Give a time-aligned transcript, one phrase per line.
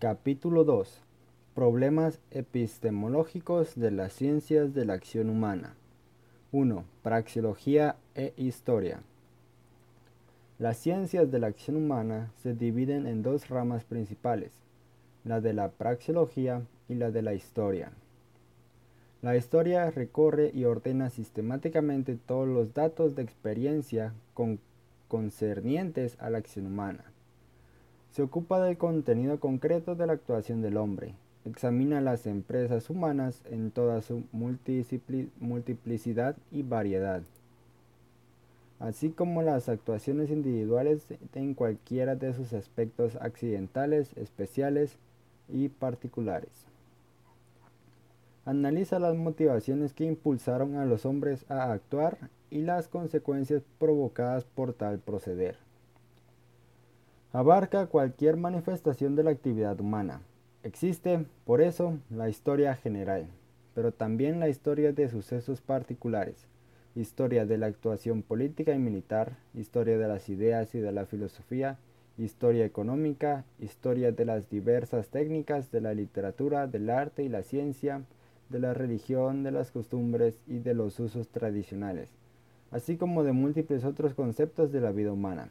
[0.00, 1.02] Capítulo 2.
[1.56, 5.74] Problemas epistemológicos de las ciencias de la acción humana.
[6.52, 6.84] 1.
[7.02, 9.00] Praxeología e historia.
[10.60, 14.52] Las ciencias de la acción humana se dividen en dos ramas principales,
[15.24, 17.90] la de la praxeología y la de la historia.
[19.20, 24.14] La historia recorre y ordena sistemáticamente todos los datos de experiencia
[25.08, 27.04] concernientes a la acción humana.
[28.12, 33.70] Se ocupa del contenido concreto de la actuación del hombre, examina las empresas humanas en
[33.70, 37.22] toda su multiplicidad y variedad,
[38.80, 44.96] así como las actuaciones individuales en cualquiera de sus aspectos accidentales, especiales
[45.48, 46.50] y particulares.
[48.44, 54.72] Analiza las motivaciones que impulsaron a los hombres a actuar y las consecuencias provocadas por
[54.72, 55.67] tal proceder.
[57.38, 60.22] Abarca cualquier manifestación de la actividad humana.
[60.64, 63.28] Existe, por eso, la historia general,
[63.76, 66.48] pero también la historia de sucesos particulares,
[66.96, 71.78] historia de la actuación política y militar, historia de las ideas y de la filosofía,
[72.16, 78.02] historia económica, historia de las diversas técnicas de la literatura, del arte y la ciencia,
[78.48, 82.10] de la religión, de las costumbres y de los usos tradicionales,
[82.72, 85.50] así como de múltiples otros conceptos de la vida humana.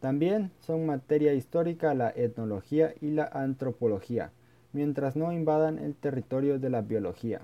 [0.00, 4.32] También son materia histórica la etnología y la antropología,
[4.72, 7.42] mientras no invadan el territorio de la biología.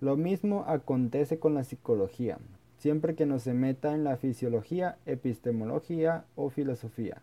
[0.00, 2.38] Lo mismo acontece con la psicología,
[2.78, 7.22] siempre que no se meta en la fisiología, epistemología o filosofía.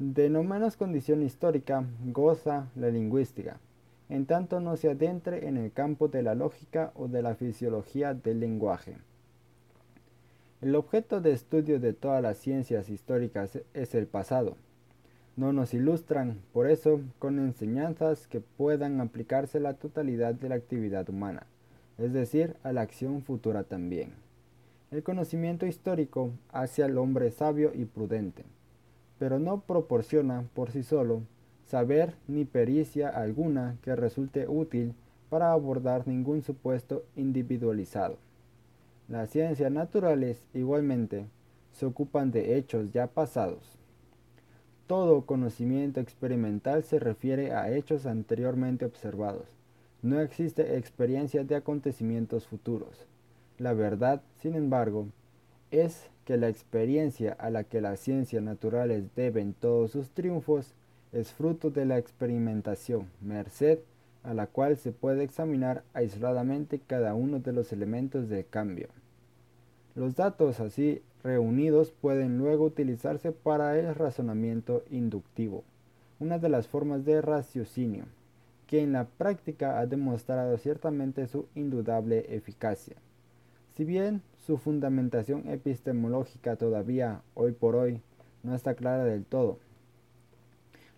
[0.00, 3.60] De no menos condición histórica goza la lingüística,
[4.08, 8.12] en tanto no se adentre en el campo de la lógica o de la fisiología
[8.12, 8.96] del lenguaje.
[10.60, 14.56] El objeto de estudio de todas las ciencias históricas es el pasado.
[15.36, 20.56] No nos ilustran, por eso, con enseñanzas que puedan aplicarse a la totalidad de la
[20.56, 21.46] actividad humana,
[21.96, 24.14] es decir, a la acción futura también.
[24.90, 28.42] El conocimiento histórico hace al hombre sabio y prudente,
[29.20, 31.22] pero no proporciona por sí solo
[31.66, 34.94] saber ni pericia alguna que resulte útil
[35.30, 38.16] para abordar ningún supuesto individualizado.
[39.08, 41.24] Las ciencias naturales, igualmente,
[41.72, 43.78] se ocupan de hechos ya pasados.
[44.86, 49.46] Todo conocimiento experimental se refiere a hechos anteriormente observados.
[50.02, 53.06] No existe experiencia de acontecimientos futuros.
[53.56, 55.08] La verdad, sin embargo,
[55.70, 60.74] es que la experiencia a la que las ciencias naturales deben todos sus triunfos
[61.12, 63.78] es fruto de la experimentación, merced
[64.28, 68.88] a la cual se puede examinar aisladamente cada uno de los elementos de cambio.
[69.94, 75.64] Los datos así reunidos pueden luego utilizarse para el razonamiento inductivo,
[76.20, 78.04] una de las formas de raciocinio,
[78.66, 82.96] que en la práctica ha demostrado ciertamente su indudable eficacia.
[83.78, 88.02] Si bien su fundamentación epistemológica todavía, hoy por hoy,
[88.42, 89.58] no está clara del todo,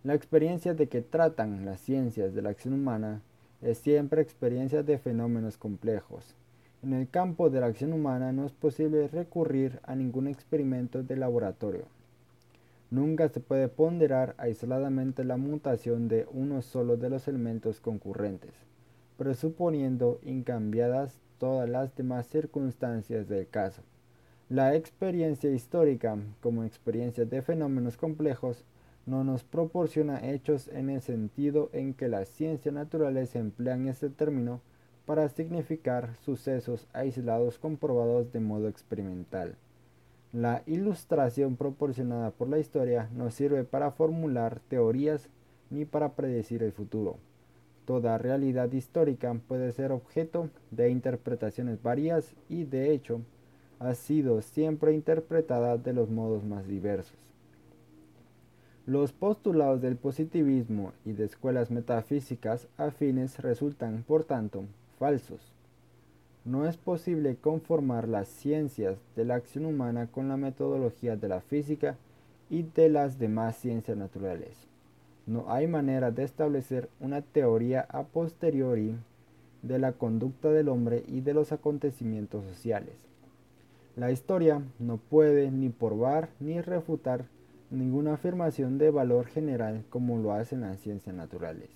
[0.02, 3.20] la experiencia de que tratan las ciencias de la acción humana
[3.60, 6.34] es siempre experiencia de fenómenos complejos.
[6.82, 11.16] En el campo de la acción humana no es posible recurrir a ningún experimento de
[11.16, 11.84] laboratorio.
[12.90, 18.54] Nunca se puede ponderar aisladamente la mutación de uno solo de los elementos concurrentes,
[19.18, 23.82] presuponiendo incambiadas todas las demás circunstancias del caso.
[24.48, 28.64] La experiencia histórica, como experiencia de fenómenos complejos,
[29.06, 34.60] no nos proporciona hechos en el sentido en que las ciencias naturales emplean este término
[35.06, 39.56] para significar sucesos aislados comprobados de modo experimental.
[40.32, 45.28] La ilustración proporcionada por la historia no sirve para formular teorías
[45.70, 47.16] ni para predecir el futuro.
[47.84, 53.22] Toda realidad histórica puede ser objeto de interpretaciones varias y, de hecho,
[53.80, 57.29] ha sido siempre interpretada de los modos más diversos.
[58.90, 64.64] Los postulados del positivismo y de escuelas metafísicas afines resultan, por tanto,
[64.98, 65.52] falsos.
[66.44, 71.40] No es posible conformar las ciencias de la acción humana con la metodología de la
[71.40, 71.98] física
[72.50, 74.66] y de las demás ciencias naturales.
[75.24, 78.96] No hay manera de establecer una teoría a posteriori
[79.62, 82.96] de la conducta del hombre y de los acontecimientos sociales.
[83.94, 87.26] La historia no puede ni probar ni refutar
[87.70, 91.70] ninguna afirmación de valor general como lo hacen las ciencias naturales,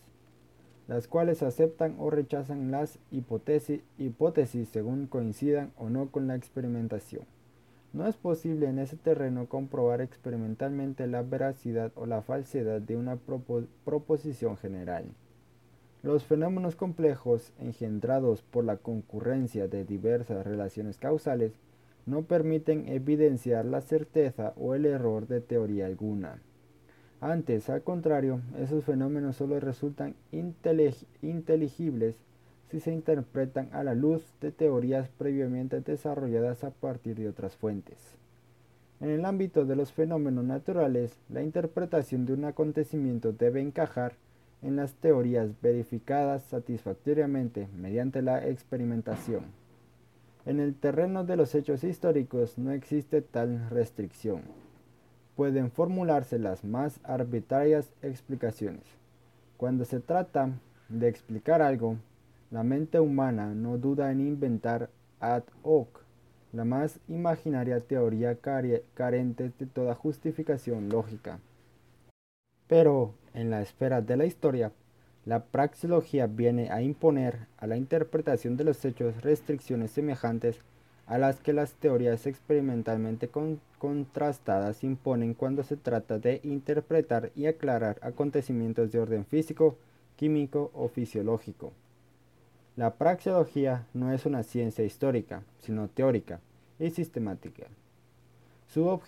[0.88, 7.25] las cuales aceptan o rechazan las hipótesis, según coincidan o no con la experimentación.
[7.93, 13.17] no es posible en ese terreno comprobar experimentalmente la veracidad o la falsedad de una
[13.85, 15.05] proposición general.
[16.02, 21.52] Los fenómenos complejos engendrados por la concurrencia de diversas relaciones causales
[22.06, 26.41] no permiten evidenciar la certeza o el error de teoría alguna.
[27.21, 30.15] Antes, al contrario, esos fenómenos solo resultan
[31.23, 32.17] inteligibles
[32.71, 38.17] si se interpretan a la luz de teorías previamente desarrolladas a partir de otras fuentes.
[39.00, 44.15] En el ámbito de los fenómenos naturales, la interpretación de un acontecimiento debe encajar
[44.62, 49.63] en las teorías verificadas satisfactoriamente mediante la experimentación.
[50.46, 54.43] En el terreno de los hechos históricos no existe tal restricción.
[55.37, 58.85] Pueden formularse las más arbitrarias explicaciones.
[59.56, 60.50] Cuando se trata
[60.88, 61.96] de explicar algo,
[62.50, 66.05] la mente humana no duda en inventar ad hoc
[66.52, 68.38] la más imaginaria teoría
[68.94, 71.40] carente de toda justificación lógica.
[72.69, 74.70] Pero en la esfera de la historia,
[75.26, 80.59] la praxeología viene a imponer a la interpretación de los hechos restricciones semejantes
[81.06, 83.31] a las que las teorías experimentalmente
[83.79, 89.76] contrastadas imponen cuando se trata de interpretar y aclarar acontecimientos de orden físico,
[90.17, 91.73] químico o fisiológico.
[92.76, 96.41] La praxeología no es una ciencia histórica, sino teórica
[96.79, 97.67] y sistemática.
[98.67, 99.00] Su,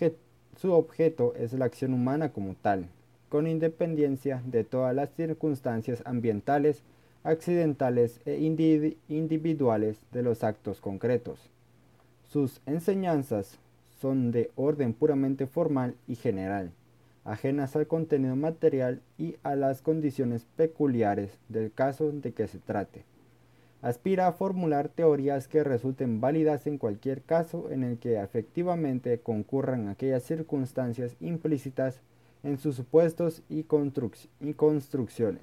[0.57, 2.89] su objeto es la acción humana como tal,
[3.37, 6.83] con independencia de todas las circunstancias ambientales,
[7.23, 11.51] accidentales e individuales de los actos concretos.
[12.31, 13.59] Sus enseñanzas
[14.01, 16.71] son de orden puramente formal y general,
[17.27, 23.05] ajenas al contenido material y a las condiciones peculiares del caso de que se trate.
[23.83, 29.89] Aspira a formular teorías que resulten válidas en cualquier caso en el que efectivamente concurran
[29.89, 32.01] aquellas circunstancias implícitas
[32.47, 35.43] en sus supuestos y, construcciones.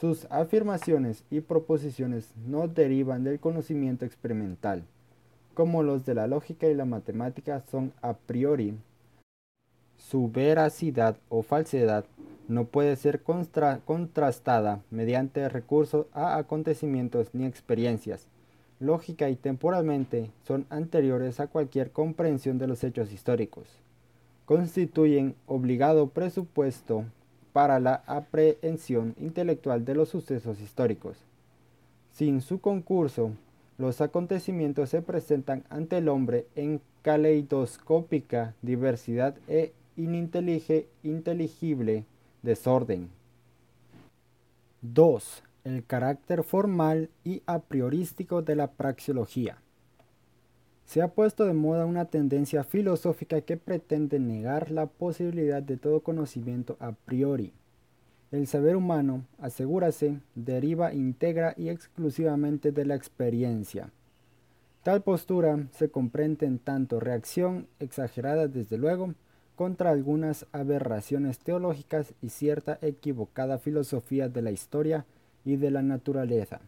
[0.00, 4.82] Sus afirmaciones y proposiciones no derivan del conocimiento experimental,
[5.54, 8.76] como los de la lógica y la matemática son a priori.
[9.96, 12.04] Su veracidad o falsedad
[12.48, 18.26] no puede ser contrastada mediante recurso a acontecimientos ni experiencias.
[18.80, 23.81] Lógica y temporalmente son anteriores a cualquier comprensión de los hechos históricos
[24.52, 27.06] constituyen obligado presupuesto
[27.54, 31.16] para la aprehensión intelectual de los sucesos históricos.
[32.12, 33.30] Sin su concurso,
[33.78, 42.04] los acontecimientos se presentan ante el hombre en caleidoscópica diversidad e ininteligible
[42.42, 43.08] desorden.
[44.82, 45.44] 2.
[45.64, 49.61] El carácter formal y a priorístico de la praxeología.
[50.92, 56.00] Se ha puesto de moda una tendencia filosófica que pretende negar la posibilidad de todo
[56.00, 57.54] conocimiento a priori.
[58.30, 63.90] El saber humano, asegúrase, deriva íntegra y exclusivamente de la experiencia.
[64.82, 69.14] Tal postura se comprende en tanto reacción, exagerada desde luego,
[69.56, 75.06] contra algunas aberraciones teológicas y cierta equivocada filosofía de la historia
[75.42, 76.60] y de la naturaleza.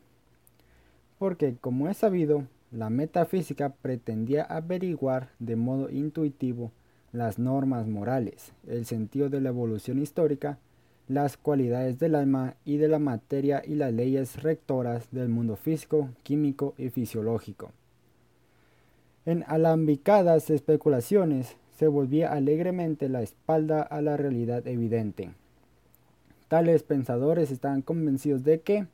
[1.19, 2.45] Porque, como es sabido,
[2.75, 6.73] la metafísica pretendía averiguar de modo intuitivo
[7.13, 10.59] las normas morales, el sentido de la evolución histórica,
[11.07, 16.09] las cualidades del alma y de la materia y las leyes rectoras del mundo físico,
[16.25, 17.71] químico y fisiológico.
[19.25, 25.31] En alambicadas especulaciones se volvía alegremente la espalda a la realidad evidente.
[26.49, 28.87] Tales pensadores estaban convencidos de que,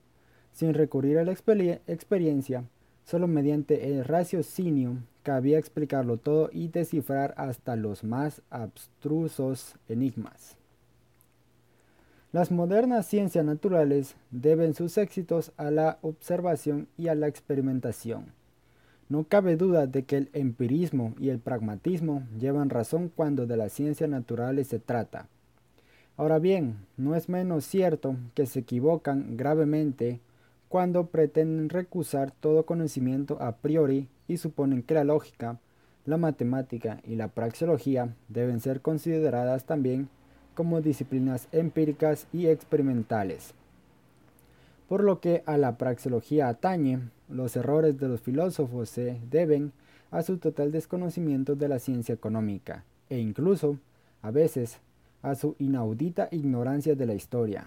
[0.52, 2.64] sin recurrir a la experiencia,
[3.04, 10.56] Solo mediante el raciocinio cabía explicarlo todo y descifrar hasta los más abstrusos enigmas.
[12.32, 18.26] Las modernas ciencias naturales deben sus éxitos a la observación y a la experimentación.
[19.08, 23.72] No cabe duda de que el empirismo y el pragmatismo llevan razón cuando de las
[23.72, 25.26] ciencias naturales se trata.
[26.16, 30.20] Ahora bien, no es menos cierto que se equivocan gravemente
[30.70, 35.58] cuando pretenden recusar todo conocimiento a priori y suponen que la lógica,
[36.06, 40.08] la matemática y la praxeología deben ser consideradas también
[40.54, 43.52] como disciplinas empíricas y experimentales.
[44.88, 49.72] Por lo que a la praxeología atañe, los errores de los filósofos se deben
[50.12, 53.76] a su total desconocimiento de la ciencia económica e incluso,
[54.22, 54.78] a veces,
[55.22, 57.66] a su inaudita ignorancia de la historia.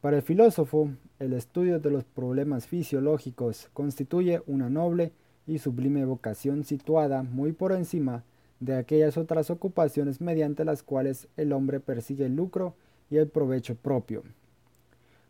[0.00, 5.12] Para el filósofo, el estudio de los problemas fisiológicos constituye una noble
[5.46, 8.24] y sublime vocación situada muy por encima
[8.60, 12.74] de aquellas otras ocupaciones mediante las cuales el hombre persigue el lucro
[13.10, 14.22] y el provecho propio.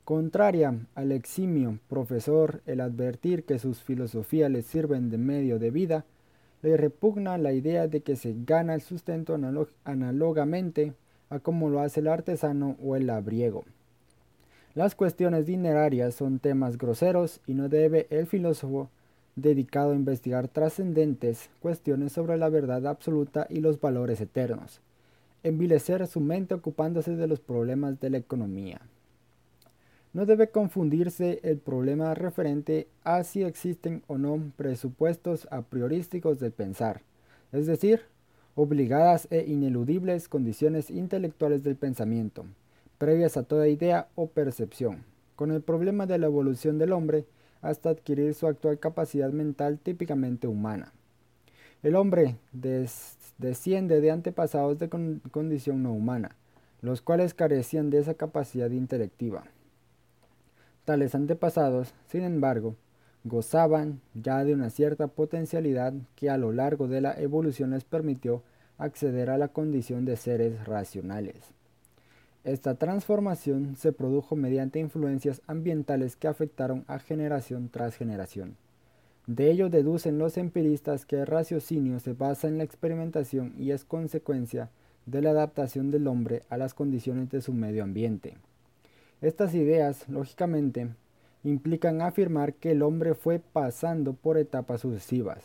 [0.04, 6.04] Contraria al eximio profesor el advertir que sus filosofías le sirven de medio de vida,
[6.62, 9.36] le repugna la idea de que se gana el sustento
[9.82, 10.92] análogamente
[11.28, 13.64] a como lo hace el artesano o el labriego.
[14.74, 18.88] Las cuestiones dinerarias son temas groseros y no debe el filósofo
[19.34, 24.80] dedicado a investigar trascendentes cuestiones sobre la verdad absoluta y los valores eternos,
[25.42, 28.80] envilecer su mente ocupándose de los problemas de la economía.
[30.12, 36.52] No debe confundirse el problema referente a si existen o no presupuestos a priorísticos del
[36.52, 37.02] pensar,
[37.50, 38.02] es decir,
[38.54, 42.44] obligadas e ineludibles condiciones intelectuales del pensamiento,
[43.00, 45.04] previas a toda idea o percepción,
[45.34, 47.24] con el problema de la evolución del hombre
[47.62, 50.92] hasta adquirir su actual capacidad mental típicamente humana.
[51.82, 52.36] El hombre
[53.38, 56.36] desciende de antepasados de condición no humana,
[56.82, 59.44] los cuales carecían de esa capacidad intelectiva.
[60.84, 62.76] Tales antepasados, sin embargo,
[63.24, 68.42] gozaban ya de una cierta potencialidad que a lo largo de la evolución les permitió
[68.76, 71.54] acceder a la condición de seres racionales.
[72.44, 78.56] Esta transformación se produjo mediante influencias ambientales que afectaron a generación tras generación.
[79.26, 83.84] De ello deducen los empiristas que el raciocinio se basa en la experimentación y es
[83.84, 84.70] consecuencia
[85.04, 88.38] de la adaptación del hombre a las condiciones de su medio ambiente.
[89.20, 90.88] Estas ideas, lógicamente,
[91.44, 95.44] implican afirmar que el hombre fue pasando por etapas sucesivas,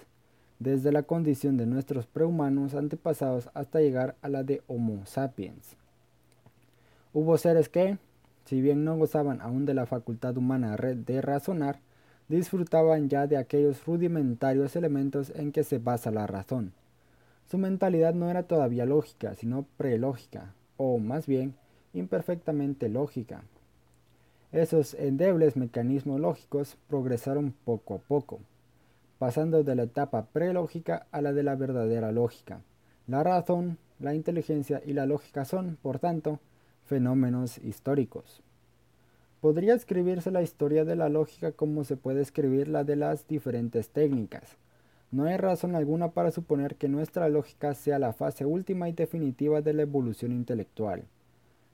[0.60, 5.76] desde la condición de nuestros prehumanos antepasados hasta llegar a la de Homo sapiens.
[7.16, 7.98] Hubo seres que,
[8.44, 11.80] si bien no gozaban aún de la facultad humana de razonar,
[12.28, 16.74] disfrutaban ya de aquellos rudimentarios elementos en que se basa la razón.
[17.50, 21.56] Su mentalidad no era todavía lógica, sino prelógica, o más bien
[21.94, 23.44] imperfectamente lógica.
[24.52, 28.42] Esos endebles mecanismos lógicos progresaron poco a poco,
[29.20, 32.60] pasando de la etapa prelógica a la de la verdadera lógica.
[33.08, 36.42] La razón, la inteligencia y la lógica son, por tanto,
[36.86, 38.42] fenómenos históricos.
[39.42, 43.90] Podría escribirse la historia de la lógica como se puede escribir la de las diferentes
[43.90, 44.58] técnicas.
[45.12, 49.62] No hay razón alguna para suponer que nuestra lógica sea la fase última y definitiva
[49.62, 51.04] de la evolución intelectual.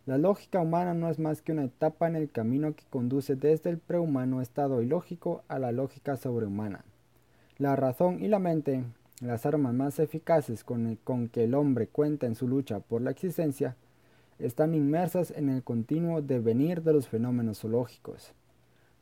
[0.06, 3.70] La lógica humana no es más que una etapa en el camino que conduce desde
[3.70, 6.84] el prehumano estado ilógico a la lógica sobrehumana.
[7.58, 8.84] La razón y la mente,
[9.22, 13.12] las armas más eficaces con, con que el hombre cuenta en su lucha por la
[13.12, 13.76] existencia,
[14.44, 18.34] están inmersas en el continuo devenir de los fenómenos zoológicos.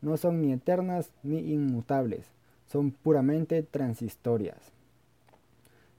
[0.02, 2.26] No son ni eternas ni inmutables,
[2.68, 4.72] son puramente transistorias.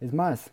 [0.01, 0.53] Es más,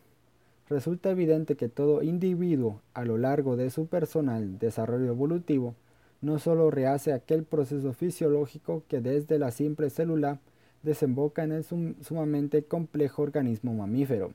[0.69, 5.75] resulta evidente que todo individuo a lo largo de su personal desarrollo evolutivo
[6.21, 10.39] no solo rehace aquel proceso fisiológico que desde la simple célula
[10.83, 14.31] desemboca en el sumamente complejo organismo mamífero,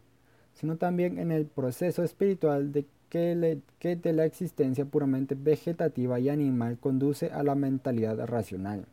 [0.55, 3.67] sino también en el proceso espiritual de que,
[3.97, 8.87] de la existencia puramente vegetativa y animal conduce a la mentalidad racional.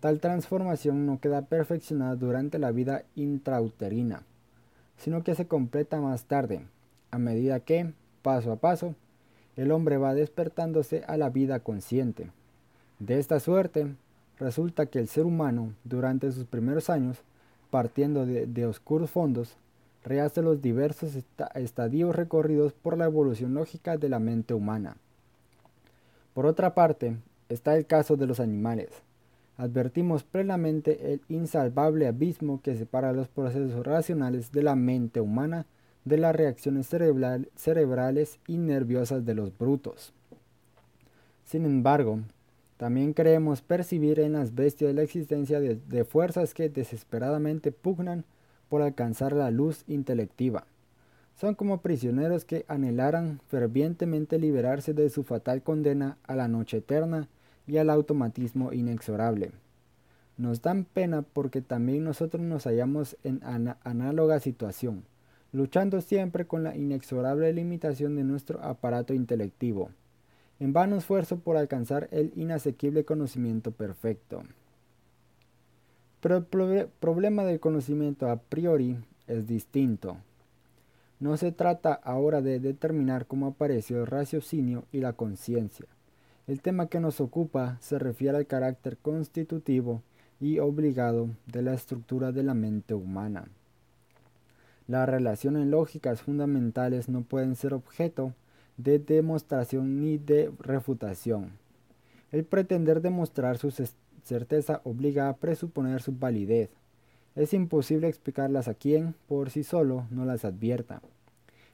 [0.00, 4.24] Tal transformación no queda perfeccionada durante la vida intrauterina,
[4.96, 6.62] sino que se completa más tarde,
[7.12, 7.92] a medida que,
[8.22, 8.96] paso a paso,
[9.54, 12.32] el hombre va despertándose a la vida consciente.
[12.98, 13.94] De esta suerte,
[14.40, 17.18] resulta que el ser humano, durante sus primeros años,
[17.70, 19.56] partiendo de oscuros fondos,
[20.04, 21.16] rehace los diversos
[21.54, 24.96] estadios recorridos por la evolución lógica de la mente humana.
[26.34, 27.16] Por otra parte,
[27.48, 28.90] está el caso de los animales.
[29.56, 35.66] Advertimos plenamente el insalvable abismo que separa los procesos racionales de la mente humana
[36.04, 40.12] de las reacciones cerebrales y nerviosas de los brutos.
[41.44, 42.18] Sin embargo,
[42.76, 48.24] también creemos percibir en las bestias la existencia de fuerzas que desesperadamente pugnan
[48.68, 50.66] por alcanzar la luz intelectiva.
[51.36, 57.28] Son como prisioneros que anhelaran fervientemente liberarse de su fatal condena a la noche eterna
[57.66, 59.52] y al automatismo inexorable.
[60.36, 65.04] Nos dan pena porque también nosotros nos hallamos en análoga situación,
[65.52, 69.90] luchando siempre con la inexorable limitación de nuestro aparato intelectivo,
[70.58, 74.42] en vano esfuerzo por alcanzar el inasequible conocimiento perfecto.
[76.24, 80.16] Pero el problema del conocimiento a priori es distinto.
[81.20, 85.84] No se trata ahora de determinar cómo apareció el raciocinio y la conciencia.
[86.46, 90.00] El tema que nos ocupa se refiere al carácter constitutivo
[90.40, 93.44] y obligado de la estructura de la mente humana.
[94.88, 98.32] Las relaciones lógicas fundamentales no pueden ser objeto
[98.78, 101.50] de demostración ni de refutación.
[102.32, 103.70] El pretender demostrar su
[104.24, 106.70] certeza obliga a presuponer su validez.
[107.36, 111.02] Es imposible explicarlas a quien, por sí solo, no las advierta.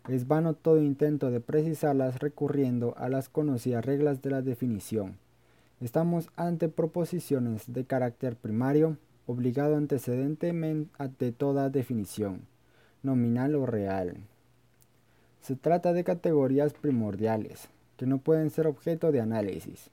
[0.08, 5.18] Es vano todo intento de precisarlas recurriendo a las conocidas reglas de la definición.
[5.80, 12.40] Estamos ante proposiciones de carácter primario, obligado antecedentemente ante toda definición,
[13.02, 14.16] nominal o real.
[15.40, 19.90] Se trata de categorías primordiales, que no pueden ser objeto de análisis.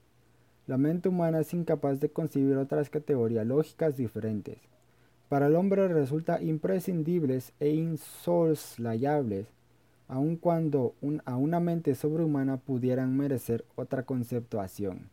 [0.68, 4.58] La mente humana es incapaz de concebir otras categorías lógicas diferentes.
[5.30, 9.48] Para el hombre resulta imprescindibles e insoslayables,
[10.08, 10.94] aun cuando
[11.26, 15.10] a una mente sobrehumana pudieran merecer otra conceptuación.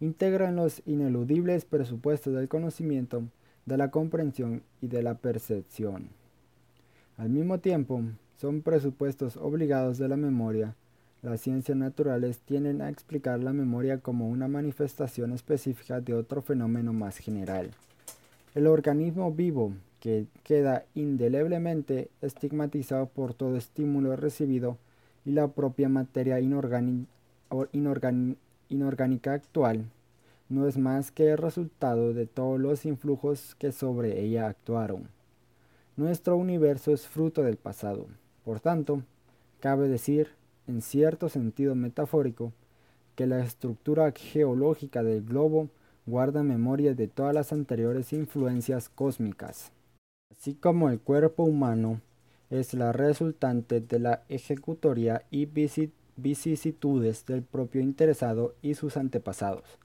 [0.00, 3.24] Integran los ineludibles presupuestos del conocimiento,
[3.66, 6.08] de la comprensión y de la percepción.
[7.16, 8.02] Al mismo tiempo,
[8.36, 10.74] son presupuestos obligados de la memoria.
[11.24, 16.92] Las ciencias naturales tienden a explicar la memoria como una manifestación específica de otro fenómeno
[16.92, 17.70] más general.
[18.54, 24.76] El organismo vivo, que queda indeleblemente estigmatizado por todo estímulo recibido,
[25.24, 27.06] y la propia materia inorgánica
[29.32, 29.86] actual,
[30.50, 35.08] no es más que el resultado de todos los influjos que sobre ella actuaron.
[35.96, 38.08] Nuestro universo es fruto del pasado.
[38.44, 39.00] Por tanto,
[39.60, 40.28] cabe decir,
[40.66, 42.52] en cierto sentido metafórico,
[43.14, 45.68] que la estructura geológica del globo
[46.06, 49.72] guarda memoria de todas las anteriores influencias cósmicas,
[50.30, 52.00] así como el cuerpo humano
[52.50, 55.48] es la resultante de la ejecutoria y
[56.16, 59.78] vicisitudes del propio interesado y sus antepasados.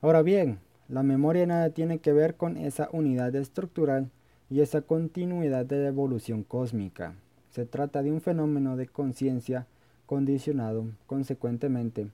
[0.00, 4.10] Ahora bien, la memoria nada tiene que ver con esa unidad estructural
[4.50, 7.14] y esa continuidad de la evolución cósmica.
[7.50, 9.66] Se trata de un fenómeno de conciencia
[10.08, 12.08] condicionado, consecuentemente,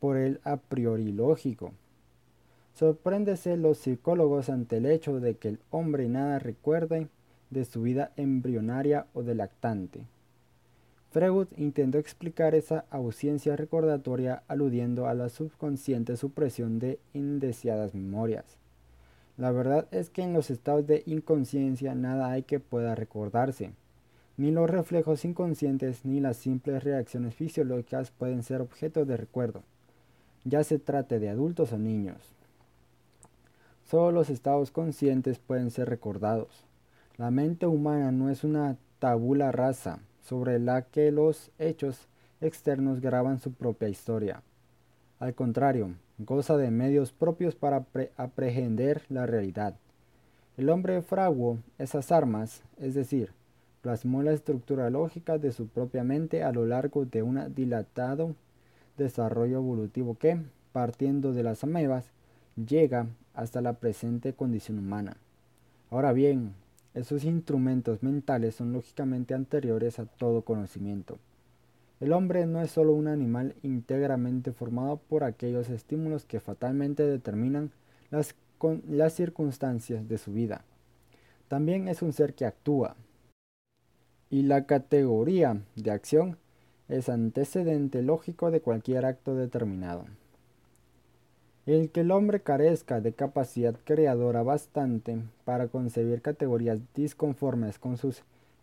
[0.00, 1.72] por el a priori lógico.
[2.74, 7.08] Sorpréndese los psicólogos ante el hecho de que el hombre nada recuerde
[7.48, 10.02] de su vida embrionaria o de lactante.
[11.10, 18.58] Freud intentó explicar esa ausencia recordatoria aludiendo a la subconsciente supresión de indeseadas memorias.
[19.38, 23.72] La verdad es que en los estados de inconsciencia nada hay que pueda recordarse.
[24.38, 29.64] Ni los reflejos inconscientes ni las simples reacciones fisiológicas pueden ser objeto de recuerdo,
[30.44, 32.16] ya se trate de adultos o niños.
[33.90, 36.64] Solo los estados conscientes pueden ser recordados.
[37.16, 42.06] La mente humana no es una tabula rasa sobre la que los hechos
[42.40, 44.42] externos graban su propia historia.
[45.18, 47.84] Al contrario, goza de medios propios para
[48.16, 49.74] aprehender la realidad.
[50.56, 53.32] El hombre fraguó esas armas, es decir,
[53.82, 58.34] plasmó la estructura lógica de su propia mente a lo largo de un dilatado
[58.96, 60.40] desarrollo evolutivo que,
[60.72, 62.04] partiendo de las amebas,
[62.56, 65.16] llega hasta la presente condición humana.
[65.90, 66.54] Ahora bien,
[66.94, 71.18] esos instrumentos mentales son lógicamente anteriores a todo conocimiento.
[72.00, 77.70] El hombre no es solo un animal íntegramente formado por aquellos estímulos que fatalmente determinan
[78.10, 78.34] las,
[78.88, 80.64] las circunstancias de su vida.
[81.48, 82.96] También es un ser que actúa,
[84.30, 86.36] y la categoría de acción
[86.88, 90.06] es antecedente lógico de cualquier acto determinado.
[91.66, 98.22] El que el hombre carezca de capacidad creadora bastante para concebir categorías disconformes con sus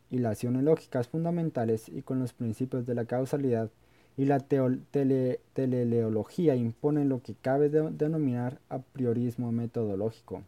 [0.09, 3.69] hilaciones lógicas fundamentales y con los principios de la causalidad
[4.17, 10.41] y la teleología imponen lo que cabe denominar a priorismo metodológico.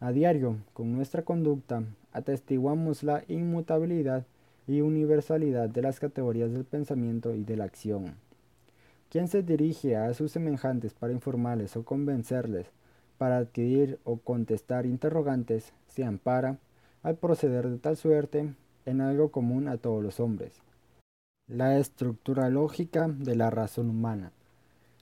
[0.00, 4.26] A diario, con nuestra conducta, atestiguamos la inmutabilidad
[4.66, 8.14] y universalidad de las categorías del pensamiento y de la acción.
[9.08, 12.66] Quien se dirige a sus semejantes para informarles o convencerles,
[13.18, 16.58] para adquirir o contestar interrogantes, se ampara,
[17.02, 18.54] al proceder de tal suerte,
[18.86, 20.62] en algo común a todos los hombres.
[21.48, 24.32] La estructura lógica de la razón humana.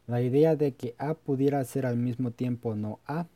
[0.07, 3.27] La idea de que A pudiera ser al mismo tiempo no A,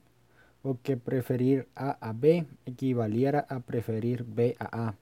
[0.62, 4.94] o que preferir A a B equivaliera a preferir B a A.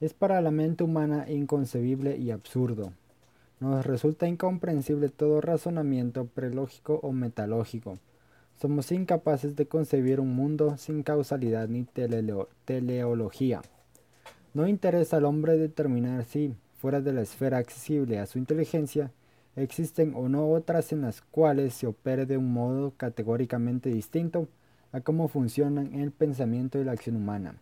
[0.00, 2.92] Es para la mente humana inconcebible y absurdo.
[3.60, 7.98] Nos resulta incomprensible todo razonamiento prelógico o metalógico.
[8.60, 11.84] Somos incapaces de concebir un mundo sin causalidad ni
[12.64, 13.62] teleología.
[14.54, 19.10] No interesa al hombre determinar si, fuera de la esfera accesible a su inteligencia,
[19.56, 24.48] existen o no otras en las cuales se opere de un modo categóricamente distinto
[24.92, 27.54] a cómo funcionan el pensamiento y la acción humana.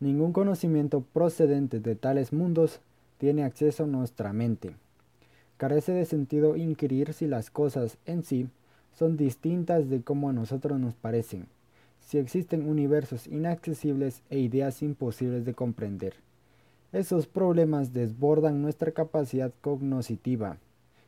[0.00, 2.80] Ningún conocimiento procedente de tales mundos
[3.18, 4.74] tiene acceso a nuestra mente.
[5.56, 8.48] Carece de sentido inquirir si las cosas en sí
[8.98, 11.46] son distintas de como a nosotros nos parecen,
[12.00, 16.14] si existen universos inaccesibles e ideas imposibles de comprender.
[16.92, 20.58] Esos problemas desbordan nuestra capacidad cognoscitiva.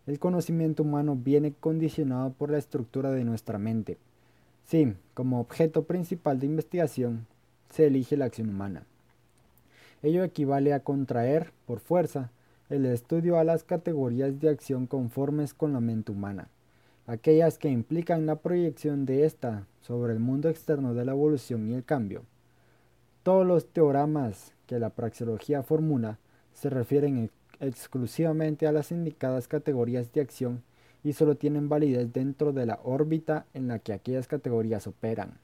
[0.07, 3.99] El conocimiento humano viene condicionado por la estructura de nuestra mente.
[4.67, 7.29] Sí, como objeto principal de investigación,
[7.71, 8.85] se elige la acción humana.
[10.03, 12.33] Ello equivale a contraer, por fuerza,
[12.69, 16.49] el estudio a las categorías de acción conformes con la mente humana,
[17.07, 21.75] aquellas que implican la proyección de ésta sobre el mundo externo de la evolución y
[21.75, 22.25] el cambio.
[23.23, 26.19] Todos los teoramas que la praxeología formula
[26.53, 30.63] se refieren exclusivamente a las indicadas categorías de acción
[31.07, 35.35] y solo tienen validez dentro de la órbita en la que aquellas categorías operan.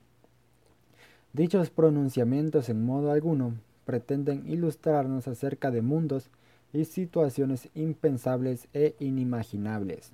[1.33, 6.31] Dichos pronunciamientos en modo alguno pretenden ilustrarnos acerca de mundos
[6.73, 10.11] y situaciones impensables e inimaginables.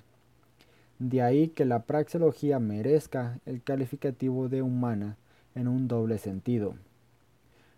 [0.98, 5.16] De ahí que la praxeología merezca el calificativo de humana
[5.54, 6.74] en un doble sentido.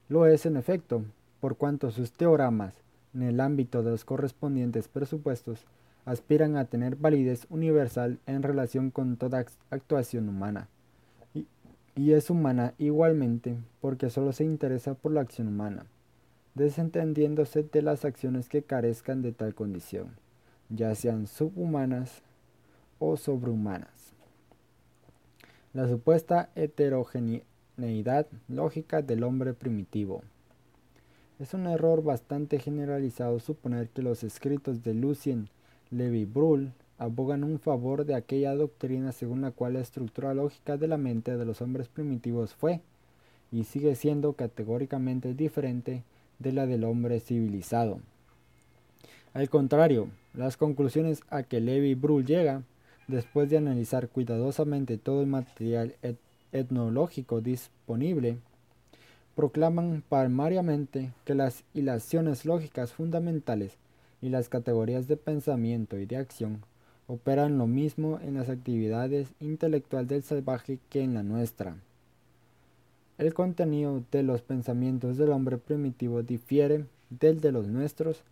[0.08, 1.04] Lo es en efecto,
[1.38, 2.74] por cuanto sus teoramas,
[3.14, 5.64] en el ámbito de los correspondientes presupuestos,
[6.10, 10.68] aspiran a tener validez universal en relación con toda actuación humana
[12.00, 15.86] y es humana igualmente porque solo se interesa por la acción humana,
[16.54, 20.16] desentendiéndose de las acciones que carezcan de tal condición,
[20.68, 22.22] ya sean subhumanas
[22.98, 24.14] o sobrehumanas.
[25.72, 30.22] La supuesta heterogeneidad lógica del hombre primitivo.
[31.38, 35.48] Es un error bastante generalizado suponer que los escritos de Lucien
[35.90, 40.86] Levy Bruhl abogan un favor de aquella doctrina según la cual la estructura lógica de
[40.86, 42.80] la mente de los hombres primitivos fue
[43.50, 46.04] y sigue siendo categóricamente diferente
[46.38, 48.00] de la del hombre civilizado.
[49.32, 52.62] Al contrario, las conclusiones a que Levi Brull llega,
[53.08, 55.96] después de analizar cuidadosamente todo el material
[56.52, 58.38] etnológico disponible,
[59.34, 63.78] proclaman palmariamente que las hilaciones lógicas fundamentales
[64.22, 66.62] y las categorías de pensamiento y de acción
[67.06, 71.76] operan lo mismo en las actividades intelectuales del salvaje que en la nuestra.
[73.18, 78.22] El contenido de los pensamientos del hombre primitivo difiere del de los nuestros,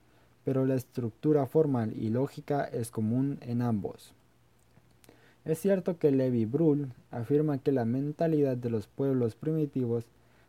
[0.45, 4.15] pero la estructura formal y lógica es común en ambos.
[5.45, 10.05] Es cierto que Levi Bruhl afirma que la mentalidad de los pueblos primitivos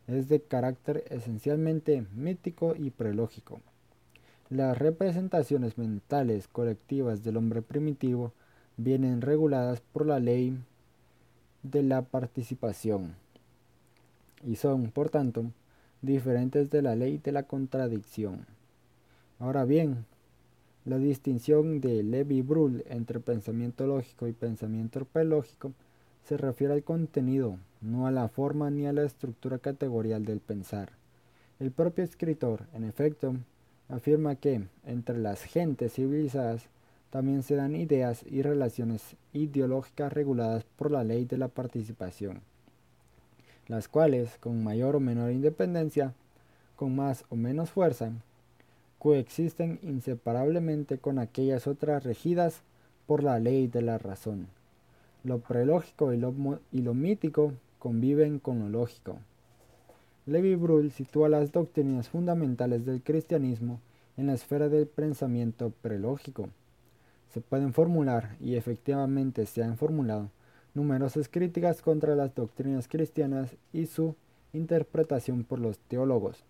[0.08, 3.62] es de carácter esencialmente mítico y prelógico.
[4.50, 8.34] Las representaciones mentales colectivas del hombre primitivo
[8.78, 10.58] vienen reguladas por la ley
[11.62, 13.14] de la participación
[14.44, 15.52] y son, por tanto,
[16.02, 18.48] diferentes de la ley de la contradicción.
[19.38, 20.06] Ahora bien,
[20.84, 25.74] la distinción de Levi Bruhl entre pensamiento lógico y pensamiento prelógico
[26.24, 30.94] se refiere al contenido, no a la forma ni a la estructura categorial del pensar.
[31.60, 33.36] El propio escritor, en efecto,
[33.90, 36.68] afirma que entre las gentes civilizadas
[37.10, 42.42] también se dan ideas y relaciones ideológicas reguladas por la ley de la participación,
[43.68, 46.14] las cuales, con mayor o menor independencia,
[46.76, 48.12] con más o menos fuerza,
[49.00, 52.62] coexisten inseparablemente con aquellas otras regidas
[53.08, 54.48] por la ley de la razón.
[55.24, 59.18] Lo prelógico y lo, mítico conviven con lo lógico.
[60.30, 63.82] Levi Bruhl sitúa las doctrinas fundamentales del cristianismo
[64.16, 66.50] en la esfera del pensamiento prelógico.
[67.34, 70.30] Se pueden formular, y efectivamente se han formulado,
[70.76, 74.14] numerosas críticas contra las doctrinas cristianas y su
[74.54, 76.44] interpretación por los teólogos.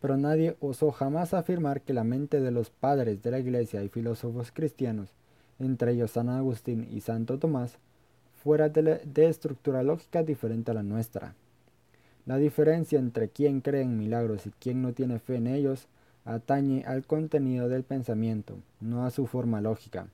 [0.00, 3.88] Pero nadie osó jamás afirmar que la mente de los padres de la Iglesia y
[3.88, 5.12] filósofos cristianos,
[5.58, 7.78] entre ellos San Agustín y Santo Tomás,
[8.44, 11.34] fuera de, de estructura lógica diferente a la nuestra.
[12.26, 15.88] La diferencia entre quien cree en milagros y quien no tiene fe en ellos
[16.24, 20.06] atañe al contenido del pensamiento, no a su forma lógica.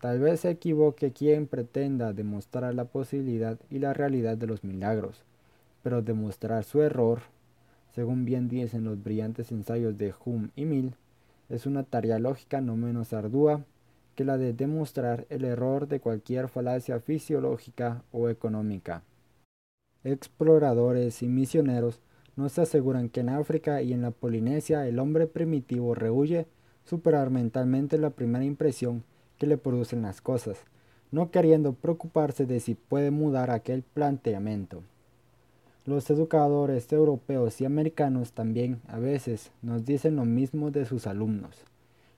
[0.00, 5.22] Tal vez se equivoque quien pretenda demostrar la posibilidad y la realidad de los milagros,
[5.84, 7.20] pero demostrar su error,
[7.94, 10.94] según bien dicen los brillantes ensayos de Hume y Mill,
[11.48, 13.62] es una tarea lógica no menos ardua
[14.16, 19.02] que la de demostrar el error de cualquier falacia fisiológica o económica
[20.06, 22.00] exploradores y misioneros
[22.36, 26.46] nos aseguran que en África y en la Polinesia el hombre primitivo rehuye
[26.84, 29.02] superar mentalmente la primera impresión
[29.38, 30.58] que le producen las cosas,
[31.10, 34.82] no queriendo preocuparse de si puede mudar aquel planteamiento.
[35.84, 41.64] Los educadores europeos y americanos también a veces nos dicen lo mismo de sus alumnos.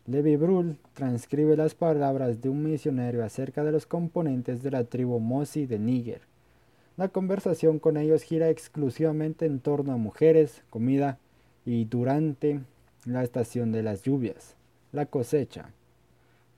[0.06, 5.20] Levi Brul transcribe las palabras de un misionero acerca de los componentes de la tribu
[5.20, 6.27] Mosi de Níger.
[6.98, 11.20] La conversación con ellos gira exclusivamente en torno a mujeres, comida
[11.64, 12.60] y durante
[13.04, 14.56] la estación de las lluvias,
[14.90, 15.70] la cosecha.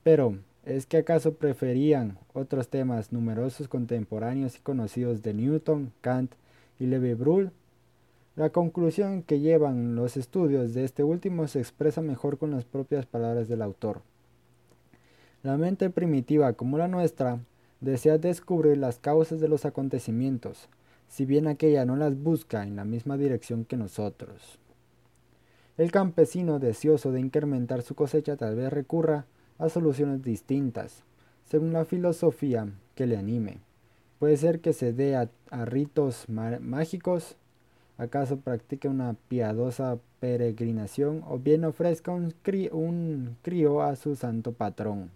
[0.02, 6.32] Pero, ¿es que acaso preferían otros temas numerosos contemporáneos y conocidos de Newton, Kant
[6.78, 7.50] y Levi Brul?
[8.34, 13.04] La conclusión que llevan los estudios de este último se expresa mejor con las propias
[13.04, 14.00] palabras del autor.
[15.42, 17.40] La mente primitiva como la nuestra
[17.80, 20.68] desea descubrir las causas de los acontecimientos,
[21.08, 24.58] si bien aquella no las busca en la misma dirección que nosotros.
[25.76, 29.24] El campesino deseoso de incrementar su cosecha tal vez recurra
[29.58, 31.04] a soluciones distintas,
[31.44, 33.58] según la filosofía que le anime.
[34.18, 35.30] Puede ser que se dé a,
[35.64, 37.36] ritos mágicos,
[37.96, 42.34] acaso practique una piadosa peregrinación o bien ofrezca un,
[42.72, 45.10] un crío a su santo patrón.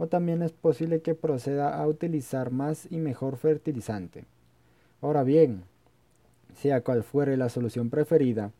[0.00, 4.24] O también es posible que proceda a utilizar más y mejor fertilizante.
[5.02, 5.64] Ahora bien,
[6.54, 8.50] sea cual fuere la solución preferida,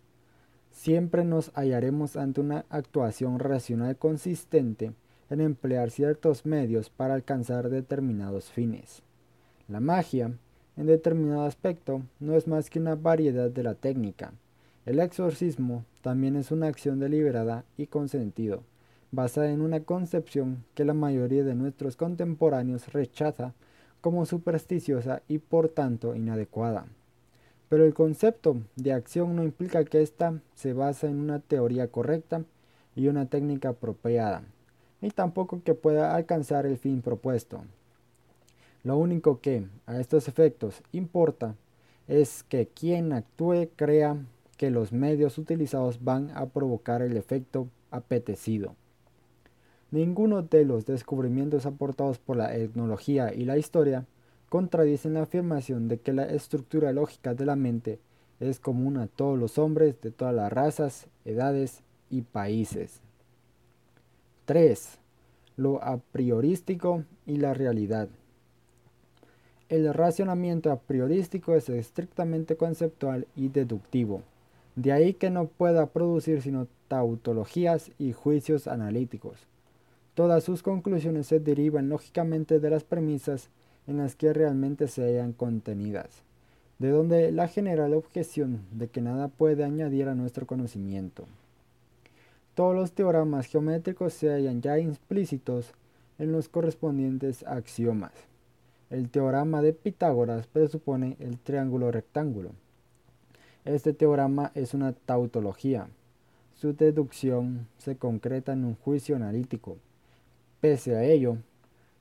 [0.71, 4.93] siempre nos hallaremos ante una actuación racional consistente
[5.31, 9.03] en emplear ciertos medios para alcanzar determinados fines.
[9.67, 10.33] La magia,
[10.77, 14.35] en determinado aspecto, no es más que una variedad de la técnica.
[14.85, 18.63] El exorcismo también es una acción deliberada y con sentido,
[19.13, 23.55] basada en una concepción que la mayoría de nuestros contemporáneos rechaza
[24.01, 26.87] como supersticiosa y por tanto inadecuada.
[27.69, 32.43] Pero el concepto de acción no implica que ésta se basa en una teoría correcta
[32.97, 34.43] y una técnica apropiada,
[35.01, 37.63] ni tampoco que pueda alcanzar el fin propuesto.
[38.83, 41.55] Lo único que, a estos efectos, importa
[42.09, 44.17] es que quien actúe crea
[44.57, 48.75] que los medios utilizados van a provocar el efecto apetecido.
[49.91, 54.07] Ninguno de los descubrimientos aportados por la etnología y la historia
[54.49, 57.99] contradicen la afirmación de que la estructura lógica de la mente
[58.39, 63.01] es común a todos los hombres de todas las razas, edades y países.
[64.45, 64.99] 3.
[65.57, 68.09] Lo a priorístico y la realidad.
[69.69, 74.23] El racionamiento a priorístico es estrictamente conceptual y deductivo,
[74.75, 79.50] de ahí que no pueda producir sino tautologías y juicios analíticos.
[80.15, 83.49] Todas sus conclusiones se derivan lógicamente de las premisas
[83.87, 86.23] en las que realmente se hallan contenidas,
[86.79, 91.27] de donde la general objeción de que nada puede añadir a nuestro conocimiento.
[92.55, 95.73] Todos los teoremas geométricos se hallan ya implícitos
[96.19, 98.13] en los correspondientes axiomas.
[98.91, 102.51] El teorema de Pitágoras presupone el triángulo rectángulo.
[103.65, 105.89] Este teorema es una tautología.
[106.55, 109.77] Su deducción se concreta en un juicio analítico.
[110.61, 111.39] Pese a ello,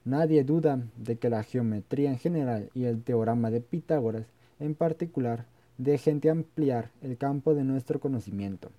[0.05, 4.25] Nadie duda de que la geometría en general y el teorema de Pitágoras
[4.59, 5.45] en particular
[5.77, 8.71] dejen de ampliar el campo de nuestro conocimiento.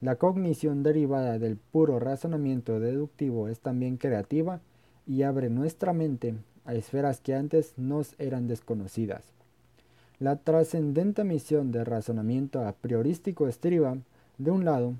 [0.00, 4.60] La cognición derivada del puro razonamiento deductivo es también creativa
[5.06, 9.24] y abre nuestra mente a esferas que antes nos eran desconocidas.
[10.18, 13.98] La trascendente misión del razonamiento a priorístico estriba,
[14.38, 14.94] de un lado,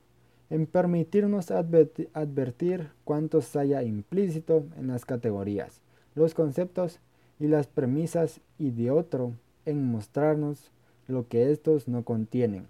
[0.54, 5.80] en permitirnos advertir cuánto se haya implícito en las categorías,
[6.14, 7.00] los conceptos
[7.40, 9.32] y las premisas y de otro
[9.66, 10.70] en mostrarnos
[11.08, 12.68] lo que estos no contienen.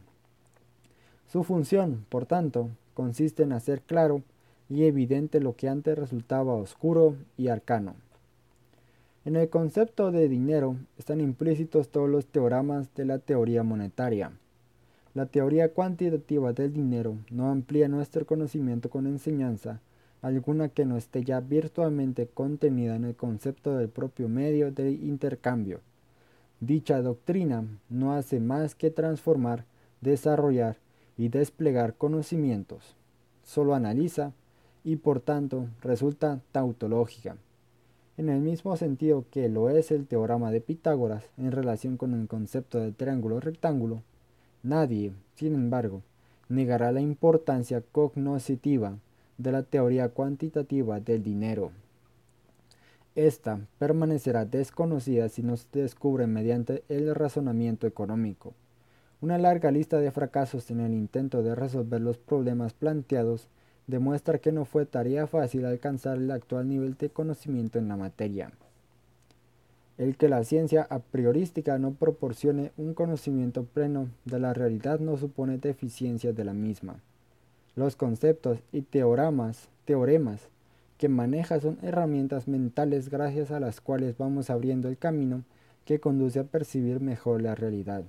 [1.31, 4.23] Su función, por tanto, consiste en hacer claro
[4.71, 7.97] y evidente lo que antes resultaba oscuro y arcano.
[9.27, 14.33] En el concepto de dinero están implícitos todos los teoremas de la teoría monetaria,
[15.15, 19.81] la teoría cuantitativa del dinero no amplía nuestro conocimiento con enseñanza
[20.25, 25.81] alguna que no esté ya virtualmente contenida en el concepto del propio medio de intercambio.
[26.61, 29.67] Dicha doctrina no hace más que transformar,
[30.01, 30.79] desarrollar
[31.19, 32.97] y desplegar conocimientos.
[33.43, 34.33] Solo analiza
[34.83, 37.37] y por tanto resulta tautológica.
[38.17, 42.29] En el mismo sentido que lo es el teorema de Pitágoras en relación con el
[42.29, 44.03] concepto del triángulo rectángulo,
[44.65, 46.01] Nadie, sin embargo,
[46.49, 48.97] negará la importancia cognoscitiva
[49.37, 51.71] de la teoría cuantitativa del dinero.
[53.15, 58.55] Esta permanecerá desconocida si no se descubre mediante el razonamiento económico.
[59.21, 63.49] Una larga lista de fracasos en el intento de resolver los problemas planteados
[63.87, 68.51] demuestra que no fue tarea fácil alcanzar el actual nivel de conocimiento en la materia.
[69.97, 75.17] El que la ciencia a priorística no proporcione un conocimiento pleno de la realidad no
[75.17, 76.97] supone deficiencia de la misma.
[77.77, 80.49] Los conceptos y teoremas, teoremas
[80.99, 85.45] que maneja son herramientas mentales gracias a las cuales vamos abriendo el camino
[85.85, 88.03] que conduce a percibir mejor la realidad.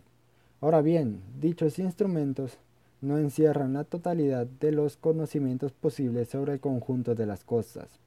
[0.62, 2.58] Ahora bien, dichos instrumentos
[3.00, 8.05] no encierran la totalidad de los conocimientos posibles sobre el conjunto de las cosas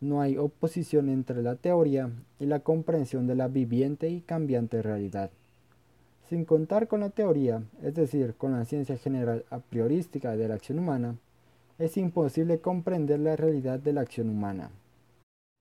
[0.00, 5.30] no hay oposición entre la teoría y la comprensión de la viviente y cambiante realidad.
[6.28, 10.54] Sin contar con la teoría, es decir, con la ciencia general a priorística de la
[10.54, 11.16] acción humana,
[11.78, 14.70] es imposible comprender la realidad de la acción humana.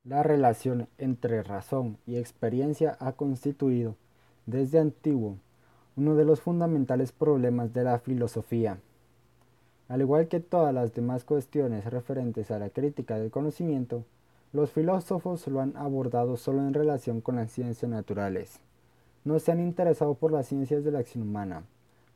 [0.06, 3.96] La relación entre razón y experiencia ha constituido,
[4.46, 5.38] desde antiguo,
[5.98, 8.80] uno de los fundamentales problemas de la filosofía.
[9.90, 14.06] Al igual que todas las demás cuestiones referentes a la crítica del conocimiento,
[14.52, 18.60] los filósofos lo han abordado solo en relación con las ciencias naturales.
[19.24, 21.64] No se han interesado por las ciencias de la acción humana,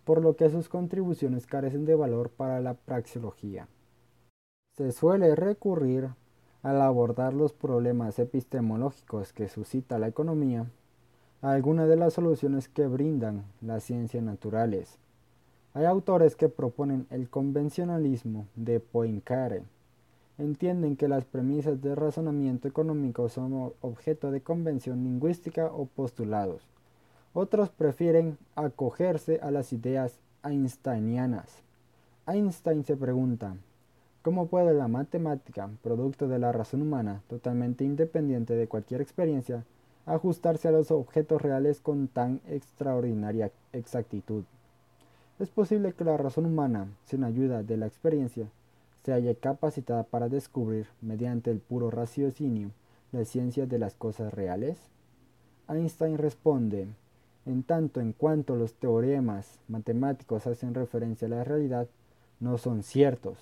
[0.04, 3.68] por lo que sus contribuciones carecen de valor para la praxeología.
[4.76, 6.10] Se suele recurrir
[6.64, 10.66] al abordar los problemas epistemológicos que suscita la economía
[11.42, 14.98] a algunas de las soluciones que brindan las ciencias naturales.
[15.74, 19.64] Hay autores que proponen el convencionalismo de Poincaré,
[20.38, 26.62] entienden que las premisas de razonamiento económico son objeto de convención lingüística o postulados.
[27.34, 31.64] Otros prefieren acogerse a las ideas einsteinianas.
[32.26, 33.56] Einstein se pregunta,
[34.22, 39.64] ¿cómo puede la matemática, producto de la razón humana, totalmente independiente de cualquier experiencia,
[40.06, 44.44] ajustarse a los objetos reales con tan extraordinaria exactitud?
[45.40, 48.48] Es posible que la razón humana, sin ayuda de la experiencia,
[49.04, 52.72] se haya capacitada para descubrir, mediante el puro raciocinio,
[53.12, 54.78] la ciencia de las cosas reales?
[55.68, 56.88] Einstein responde,
[57.46, 61.88] en tanto en cuanto los teoremas matemáticos hacen referencia a la realidad,
[62.40, 63.38] no son ciertos,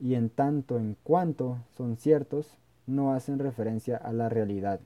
[0.00, 4.80] y en tanto en cuanto son ciertos, no hacen referencia a la realidad.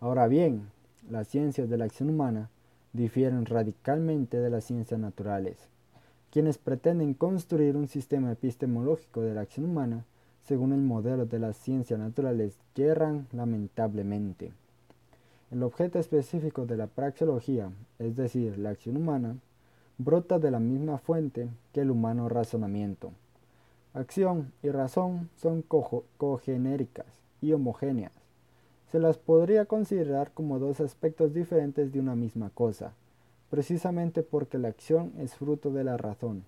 [0.00, 0.68] Ahora bien,
[1.08, 2.50] las ciencias de la acción humana
[2.92, 5.68] difieren radicalmente de las ciencias naturales.
[6.36, 10.04] Quienes pretenden construir un sistema epistemológico de la acción humana
[10.42, 14.52] según el modelo de las ciencias naturales yerran lamentablemente.
[15.50, 19.36] El objeto específico de la praxeología, es decir, la acción humana,
[19.96, 23.12] brota de la misma fuente que el humano razonamiento.
[23.94, 27.06] Acción y razón son cogenéricas
[27.40, 28.12] y homogéneas.
[28.92, 32.92] Se las podría considerar como dos aspectos diferentes de una misma cosa,
[33.50, 36.44] precisamente porque la acción es fruto de la razón.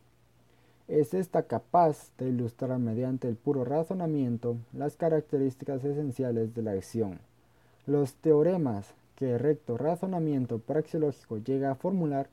[0.88, 7.18] Es esta capaz de ilustrar mediante el puro razonamiento las características esenciales de la acción.
[7.86, 12.28] Los teoremas que el recto razonamiento praxeológico llega a formular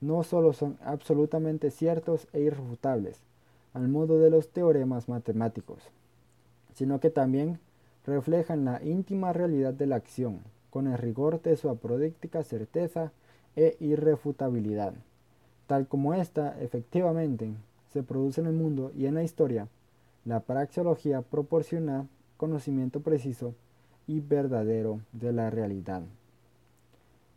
[0.00, 3.18] no solo son absolutamente ciertos e irrefutables,
[3.72, 5.82] al modo de los teoremas matemáticos,
[6.74, 7.58] sino que también
[8.06, 13.12] reflejan la íntima realidad de la acción, con el rigor de su apodíctica certeza
[13.56, 14.94] e irrefutabilidad,
[15.66, 17.54] tal como ésta efectivamente
[17.92, 19.68] se produce en el mundo y en la historia.
[20.24, 23.54] La praxeología proporciona conocimiento preciso
[24.06, 26.02] y verdadero de la realidad.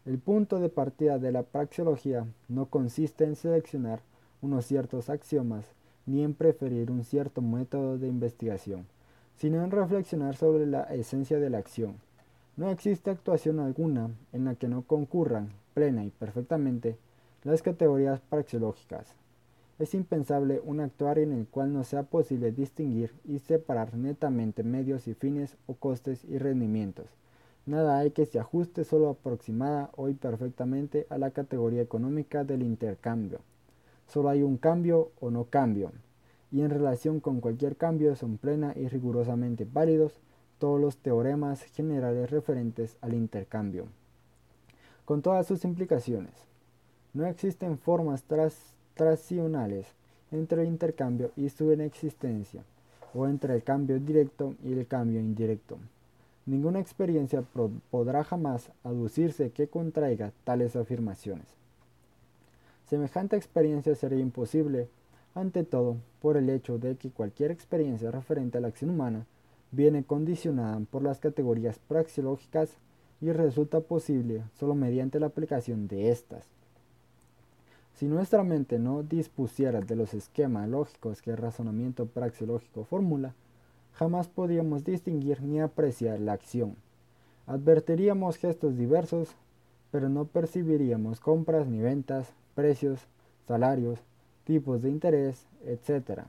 [0.06, 4.02] El punto de partida de la praxeología no consiste en seleccionar
[4.42, 5.66] unos ciertos axiomas
[6.06, 8.88] ni en preferir un cierto método de investigación,
[9.36, 11.96] sino en reflexionar sobre la esencia de la acción.
[12.58, 16.98] No existe actuación alguna en la que no concurran plena y perfectamente
[17.46, 19.16] las categorías praxeológicas.
[19.80, 25.08] Es impensable un actuar en el cual no sea posible distinguir y separar netamente medios
[25.08, 27.06] y fines o costes y rendimientos.
[27.66, 33.40] Nada hay que se ajuste solo aproximada o imperfectamente a la categoría económica del intercambio.
[34.06, 35.94] Solo hay un cambio o no cambio,
[36.52, 40.20] y en relación con cualquier cambio son plena y rigurosamente válidos
[40.58, 43.86] todos los teoremas generales referentes al intercambio
[45.10, 46.36] con todas sus implicaciones.
[47.16, 48.24] No existen formas
[48.94, 49.88] tracionales
[50.32, 52.62] entre el intercambio y su inexistencia,
[53.16, 55.80] o entre el cambio directo y el cambio indirecto.
[56.46, 57.44] Ninguna experiencia
[57.90, 61.48] podrá jamás aducirse que contraiga tales afirmaciones.
[62.88, 64.90] Semejante experiencia sería imposible,
[65.34, 69.26] ante todo, por el hecho de que cualquier experiencia referente a la acción humana
[69.72, 72.78] viene condicionada por las categorías praxeológicas
[73.22, 76.46] y resulta posible solo mediante la aplicación de estas.
[77.96, 83.34] Si nuestra mente no dispusiera de los esquemas lógicos que el razonamiento praxeológico formula,
[83.94, 86.76] jamás podríamos distinguir ni apreciar la acción.
[87.46, 89.36] Advertiríamos gestos diversos,
[89.92, 93.02] pero no percibiríamos compras ni ventas, precios,
[93.48, 94.00] salarios,
[94.46, 96.22] tipos de interés, etc.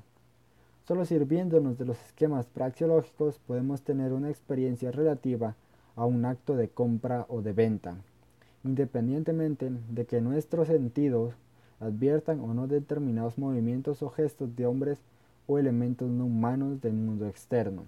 [0.89, 5.55] Solo sirviéndonos de los esquemas praxeológicos podemos tener una experiencia relativa
[5.97, 7.97] a un acto de compra o de venta,
[8.65, 11.35] independientemente de que nuestros sentidos
[11.81, 14.99] adviertan o no determinados movimientos o gestos de hombres
[15.47, 17.85] o elementos no humanos del mundo externo.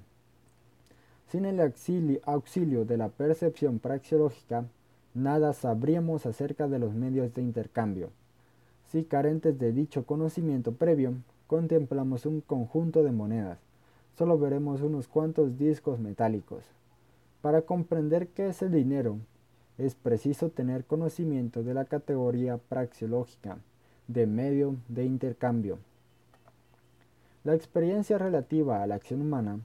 [1.29, 4.65] Sin el auxilio de la percepción praxeológica,
[5.15, 8.11] nada sabríamos acerca de los medios de intercambio.
[8.91, 11.15] Si carentes de dicho conocimiento previo,
[11.47, 13.59] contemplamos un conjunto de monedas,
[14.19, 16.65] solo veremos unos cuantos discos metálicos.
[17.43, 19.19] Para comprender qué es el dinero,
[19.77, 23.59] es preciso tener conocimiento de la categoría praxeológica
[24.07, 25.79] de medio de intercambio.
[27.43, 29.59] La experiencia relativa a la acción humana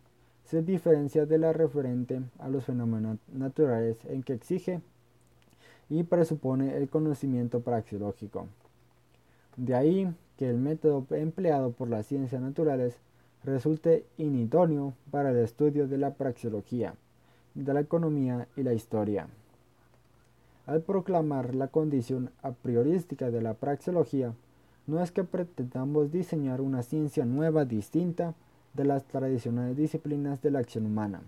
[0.43, 4.82] se diferencia de la referente a los fenómenos naturales en que exige
[5.88, 8.47] y presupone el conocimiento praxeológico.
[9.55, 12.95] De ahí que el método empleado por las ciencias naturales
[13.43, 16.95] resulte inidóneo para el estudio de la praxeología,
[17.58, 19.28] de la economía y la historia.
[20.66, 24.34] Al proclamar la condición a priorística de la praxeología,
[24.86, 28.34] no es que pretendamos diseñar una ciencia nueva distinta
[28.74, 31.22] de las tradicionales disciplinas de la acción humana.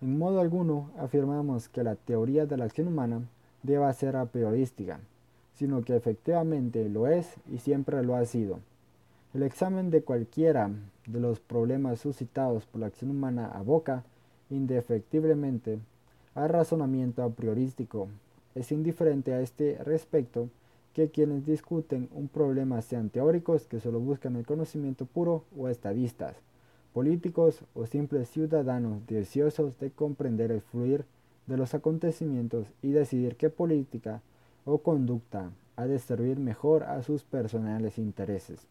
[0.00, 3.22] En modo alguno afirmamos que la teoría de la acción humana
[3.62, 4.98] deba ser a priorística,
[5.54, 8.58] sino que efectivamente lo es y siempre lo ha sido.
[9.32, 10.70] El examen de cualquiera
[11.06, 14.04] de los problemas suscitados por la acción humana aboca,
[14.50, 15.78] indefectiblemente,
[16.34, 18.08] al razonamiento a priorístico
[18.54, 20.48] es indiferente a este respecto
[20.94, 26.36] que quienes discuten un problema sean teóricos que solo buscan el conocimiento puro o estadistas,
[26.92, 31.04] políticos o simples ciudadanos deseosos de comprender el fluir
[31.46, 34.22] de los acontecimientos y decidir qué política
[34.64, 38.66] o conducta ha de servir mejor a sus personales intereses.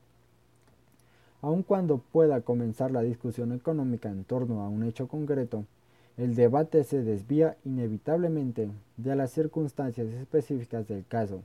[1.44, 5.66] Aun cuando pueda comenzar la discusión económica en torno a un hecho concreto,
[6.16, 11.42] el debate se desvía inevitablemente de las circunstancias específicas del caso,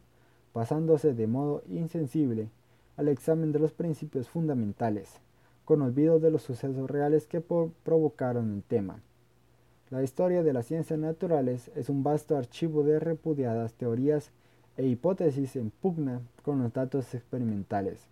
[0.53, 2.49] pasándose de modo insensible
[2.97, 5.19] al examen de los principios fundamentales,
[5.65, 9.01] con olvido de los sucesos reales que provocaron el tema.
[9.91, 14.31] La historia de las ciencias naturales es un vasto archivo de repudiadas teorías
[14.77, 18.07] e hipótesis en pugna con los datos experimentales.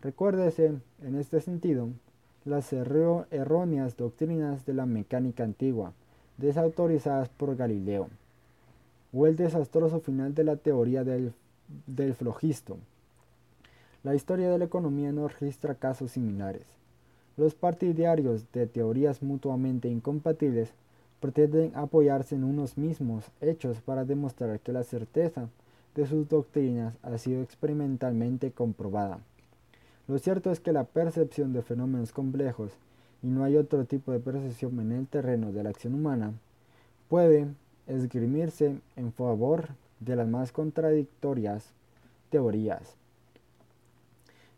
[0.00, 1.88] Recuérdese, en este sentido,
[2.44, 5.92] las erróneas doctrinas de la mecánica antigua,
[6.36, 8.08] desautorizadas por Galileo,
[9.12, 11.32] o el desastroso final de la teoría del,
[11.88, 12.78] del flogisto.
[14.04, 16.66] La historia de la economía no registra casos similares.
[17.36, 20.70] Los partidarios de teorías mutuamente incompatibles
[21.18, 25.48] pretenden apoyarse en unos mismos hechos para demostrar que la certeza
[25.96, 29.18] de sus doctrinas ha sido experimentalmente comprobada.
[30.08, 32.72] Lo cierto es que la percepción de fenómenos complejos,
[33.22, 36.32] y no hay otro tipo de percepción en el terreno de la acción humana,
[37.08, 37.48] puede
[37.86, 39.68] esgrimirse en favor
[40.00, 41.72] de las más contradictorias
[42.30, 42.96] teorías.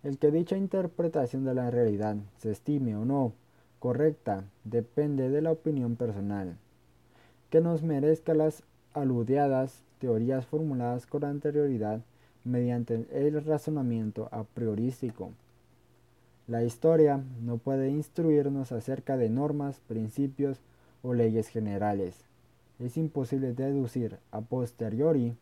[0.04, 3.32] El que dicha interpretación de la realidad se estime o no
[3.80, 6.56] correcta depende de la opinión personal,
[7.50, 8.62] que nos merezca las
[8.94, 12.02] aludiadas teorías formuladas con anterioridad
[12.44, 15.32] mediante el razonamiento a priorístico.
[16.46, 20.58] La historia no puede instruirnos acerca de normas, principios
[21.02, 22.16] o leyes generales.
[22.78, 25.36] Es imposible deducir a posteriori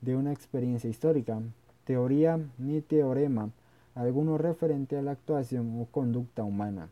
[0.00, 1.40] de una experiencia histórica,
[1.84, 3.50] teoría ni teorema
[3.94, 6.88] alguno referente a la actuación o conducta humana.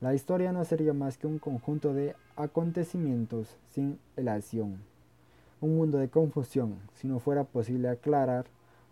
[0.00, 4.78] La historia no sería más que un conjunto de acontecimientos sin elación,
[5.60, 8.44] un mundo de confusión si no fuera posible aclarar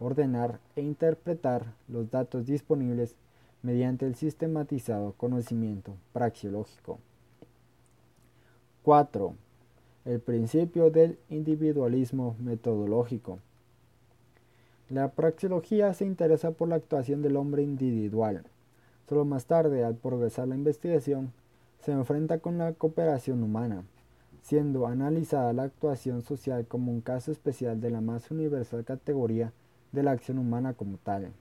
[0.02, 3.14] ordenar e interpretar los datos disponibles
[3.62, 6.98] mediante el sistematizado conocimiento praxiológico.
[8.82, 9.34] 4.
[10.04, 13.38] El principio del individualismo metodológico.
[14.90, 18.42] La praxeología se interesa por la actuación del hombre individual.
[19.08, 21.32] Solo más tarde, al progresar la investigación,
[21.80, 23.84] se enfrenta con la cooperación humana,
[24.42, 29.52] siendo analizada la actuación social como un caso especial de la más universal categoría
[29.92, 31.32] de la acción humana como tal.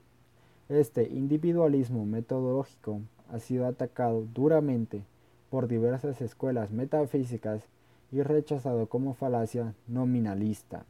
[0.69, 5.03] Este individualismo metodológico ha sido atacado duramente
[5.49, 7.63] por diversas escuelas metafísicas
[8.11, 10.85] y rechazado como falacia nominalista.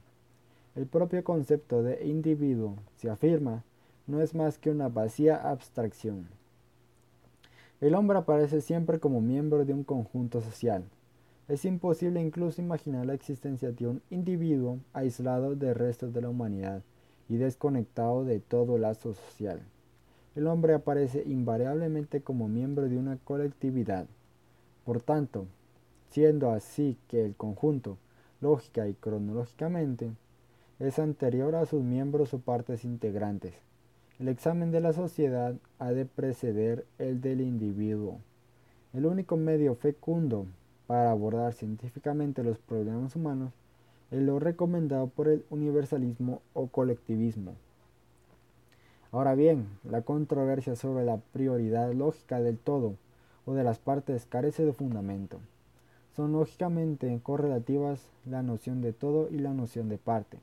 [0.76, 3.64] El propio concepto de individuo se afirma
[4.08, 6.28] no es más que una vacía abstracción.
[7.80, 10.84] El hombre aparece siempre como miembro de un conjunto social.
[11.48, 16.84] Es imposible incluso imaginar la existencia de un individuo aislado del resto de la humanidad
[17.32, 19.62] y desconectado de todo lazo social.
[20.36, 24.06] El hombre aparece invariablemente como miembro de una colectividad.
[24.84, 25.46] Por tanto,
[26.10, 27.98] siendo así que el conjunto,
[28.42, 30.12] lógica y cronológicamente,
[30.80, 33.54] es anterior a sus miembros o partes integrantes.
[34.20, 38.20] El examen de la sociedad ha de preceder el del individuo.
[38.92, 40.48] El único medio fecundo
[40.86, 43.54] para abordar científicamente los problemas humanos
[44.12, 47.56] es lo recomendado por el universalismo o colectivismo.
[49.12, 52.96] Ahora bien, la controversia sobre la prioridad lógica del todo
[53.46, 55.40] o de las partes carece de fundamento.
[56.16, 60.38] Son lógicamente correlativas la noción de todo y la noción de parte.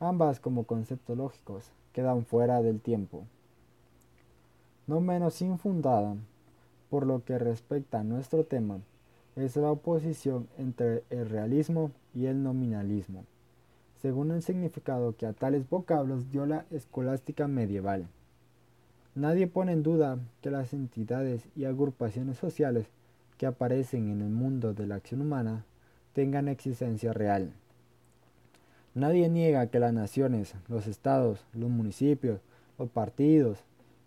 [0.00, 3.24] Ambas como conceptos lógicos quedan fuera del tiempo.
[4.86, 6.16] No menos infundada,
[6.90, 8.80] por lo que respecta a nuestro tema,
[9.36, 13.26] es la oposición entre el realismo y el nominalismo,
[14.00, 18.08] según el significado que a tales vocablos dio la escolástica medieval.
[19.14, 22.86] Nadie pone en duda que las entidades y agrupaciones sociales
[23.36, 25.64] que aparecen en el mundo de la acción humana
[26.14, 27.52] tengan existencia real.
[28.94, 32.40] Nadie niega que las naciones, los estados, los municipios,
[32.78, 33.58] los partidos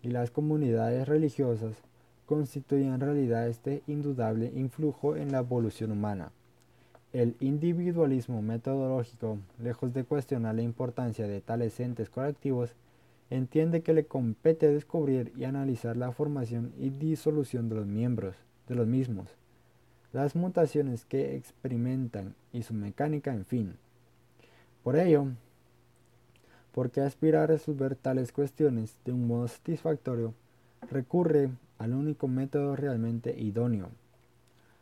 [0.02, 1.76] y las comunidades religiosas
[2.26, 6.32] constituyen en realidad este indudable influjo en la evolución humana.
[7.12, 12.76] El individualismo metodológico, lejos de cuestionar la importancia de tales entes colectivos,
[13.30, 18.36] entiende que le compete descubrir y analizar la formación y disolución de los miembros
[18.68, 19.28] de los mismos,
[20.12, 23.76] las mutaciones que experimentan y su mecánica, en fin.
[24.84, 25.26] Por ello,
[26.70, 30.32] ¿por qué aspirar a resolver tales cuestiones de un modo satisfactorio
[30.88, 33.90] recurre al único método realmente idóneo?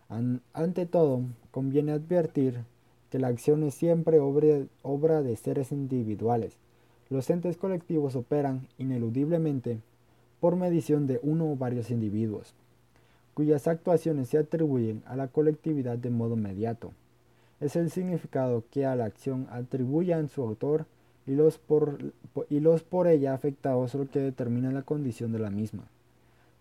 [0.09, 2.65] Ante todo, conviene advertir
[3.11, 6.57] que la acción es siempre obra de seres individuales.
[7.11, 9.79] Los entes colectivos operan ineludiblemente
[10.41, 12.55] por medición de uno o varios individuos
[13.39, 16.91] cuyas actuaciones se atribuyen a la colectividad de modo inmediato.
[17.61, 20.87] Es el significado que a la acción atribuyan su autor
[21.25, 22.01] y los por,
[22.51, 25.85] y los por ella afectados lo que determina la condición de la misma.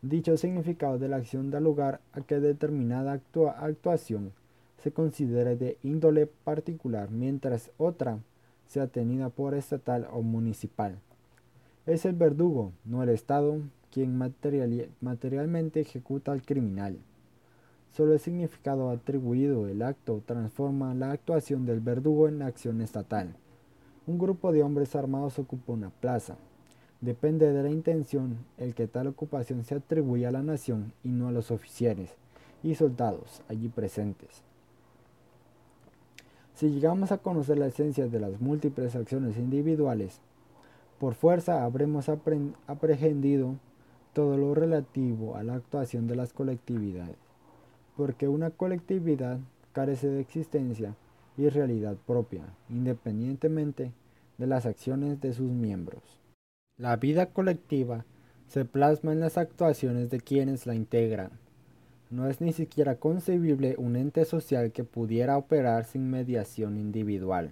[0.02, 3.20] Dicho significado de la acción da lugar a que determinada
[3.60, 4.32] actuación
[4.78, 8.20] se considere de índole particular, mientras otra
[8.68, 11.00] sea tenida por estatal o municipal.
[11.88, 13.60] Es el verdugo, no el Estado,
[13.92, 14.18] quien
[15.02, 16.98] materialmente ejecuta al criminal.
[17.92, 23.34] Solo el significado atribuido del acto transforma la actuación del verdugo en acción estatal.
[24.06, 26.38] Un grupo de hombres armados ocupa una plaza.
[27.02, 31.28] Depende de la intención el que tal ocupación se atribuya a la nación y no
[31.28, 32.10] a los oficiales
[32.64, 34.42] y soldados allí presentes.
[36.56, 40.20] Si llegamos a conocer la esencia de las múltiples acciones individuales,
[41.00, 43.54] por fuerza habremos aprehendido
[44.14, 47.18] todo lo relativo a la actuación de las colectividades,
[47.96, 49.38] porque una colectividad
[49.72, 50.96] carece de existencia
[51.38, 52.42] y realidad propia,
[52.72, 53.92] independientemente
[54.40, 56.02] de las acciones de sus miembros.
[56.80, 58.06] La vida colectiva
[58.48, 61.32] se plasma en las actuaciones de quienes la integran.
[62.12, 67.52] No es ni siquiera concebible un ente social que pudiera operar sin mediación individual.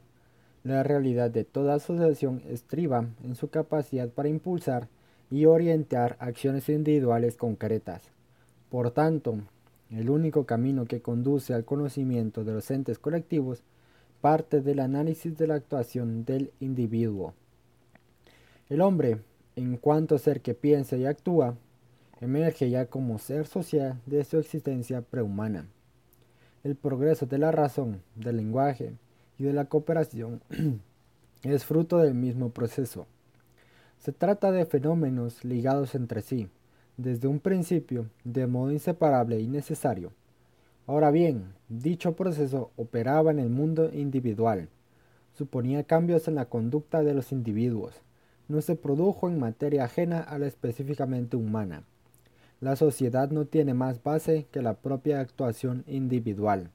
[0.64, 4.90] La realidad de toda asociación estriba en su capacidad para impulsar
[5.32, 8.04] y orientar acciones individuales concretas.
[8.70, 9.40] Por tanto,
[9.90, 13.64] el único camino que conduce al conocimiento de los entes colectivos
[14.22, 17.34] parte del análisis de la actuación del individuo.
[18.68, 19.20] El hombre,
[19.56, 21.56] en cuanto ser que piensa y actúa,
[22.20, 25.68] emerge ya como ser social de su existencia prehumana.
[26.64, 28.94] El progreso de la razón, del lenguaje
[29.38, 30.42] y de la cooperación
[31.44, 33.06] es fruto del mismo proceso.
[34.00, 36.50] Se trata de fenómenos ligados entre sí,
[36.98, 40.12] desde un principio, de modo inseparable y necesario.
[40.88, 44.70] Ahora bien, dicho proceso operaba en el mundo individual,
[45.34, 48.02] suponía cambios en la conducta de los individuos,
[48.48, 51.84] no se produjo en materia ajena a la específicamente humana.
[52.62, 56.72] La sociedad no tiene más base que la propia actuación individual.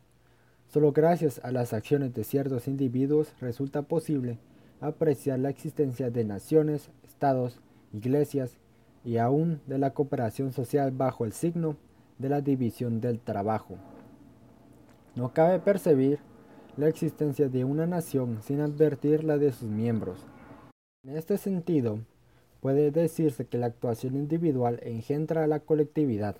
[0.68, 4.38] Solo gracias a las acciones de ciertos individuos resulta posible
[4.80, 7.60] apreciar la existencia de naciones, estados,
[7.92, 8.58] iglesias
[9.04, 11.76] y aún de la cooperación social bajo el signo
[12.18, 13.76] de la división del trabajo.
[15.16, 16.20] No cabe percibir
[16.76, 20.24] la existencia de una nación sin advertir la de sus miembros.
[21.03, 22.01] En este sentido,
[22.61, 26.36] puede decirse que la actuación individual engendra la colectividad.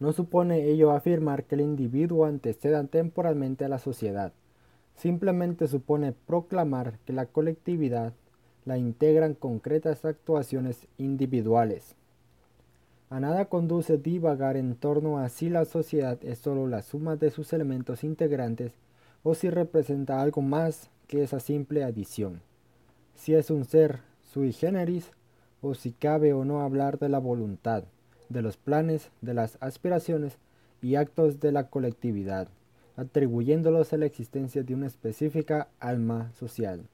[0.00, 4.34] No supone ello afirmar que el individuo anteceda temporalmente a la sociedad.
[4.96, 8.12] Simplemente supone proclamar que la colectividad
[8.66, 11.96] la integran concretas actuaciones individuales.
[13.08, 17.30] A nada conduce divagar en torno a si la sociedad es sólo la suma de
[17.30, 18.72] sus elementos integrantes
[19.22, 22.46] o si representa algo más que esa simple adición.
[23.18, 25.10] Si es un ser sui generis
[25.60, 27.84] o si cabe o no hablar de la voluntad,
[28.30, 30.38] de los planes, de las aspiraciones
[30.80, 32.48] y actos de la colectividad,
[32.96, 36.86] atribuyéndolos a la existencia de una específica alma social.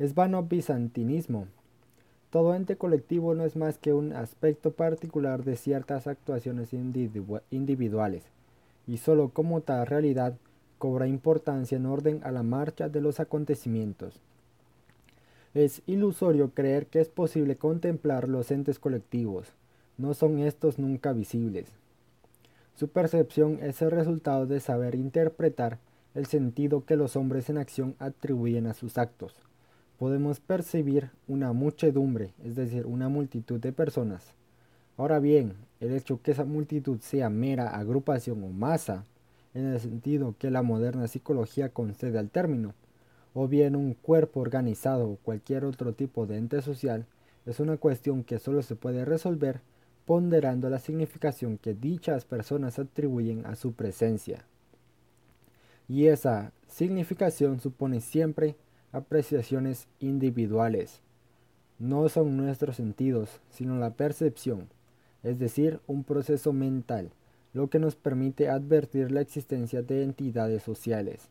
[0.00, 1.46] Es vano bizantinismo
[2.32, 8.22] todo ente colectivo no es más que un aspecto particular de ciertas actuaciones individuales,
[8.86, 10.32] y sólo como tal realidad
[10.78, 14.18] cobra importancia en orden a la marcha de los acontecimientos.
[15.54, 19.48] Es ilusorio creer que es posible contemplar los entes colectivos,
[19.98, 21.68] no son estos nunca visibles.
[22.74, 25.78] Su percepción es el resultado de saber interpretar
[26.14, 29.34] el sentido que los hombres en acción atribuyen a sus actos
[30.02, 34.34] podemos percibir una muchedumbre, es decir, una multitud de personas.
[34.96, 39.04] Ahora bien, el hecho que esa multitud sea mera agrupación o masa,
[39.54, 42.74] en el sentido que la moderna psicología concede al término,
[43.34, 47.06] o bien un cuerpo organizado o cualquier otro tipo de ente social,
[47.46, 49.60] es una cuestión que solo se puede resolver
[50.04, 54.44] ponderando la significación que dichas personas atribuyen a su presencia.
[55.88, 58.56] Y esa significación supone siempre
[58.92, 61.00] apreciaciones individuales.
[61.78, 64.68] No son nuestros sentidos, sino la percepción,
[65.22, 67.10] es decir, un proceso mental,
[67.52, 71.28] lo que nos permite advertir la existencia de entidades sociales.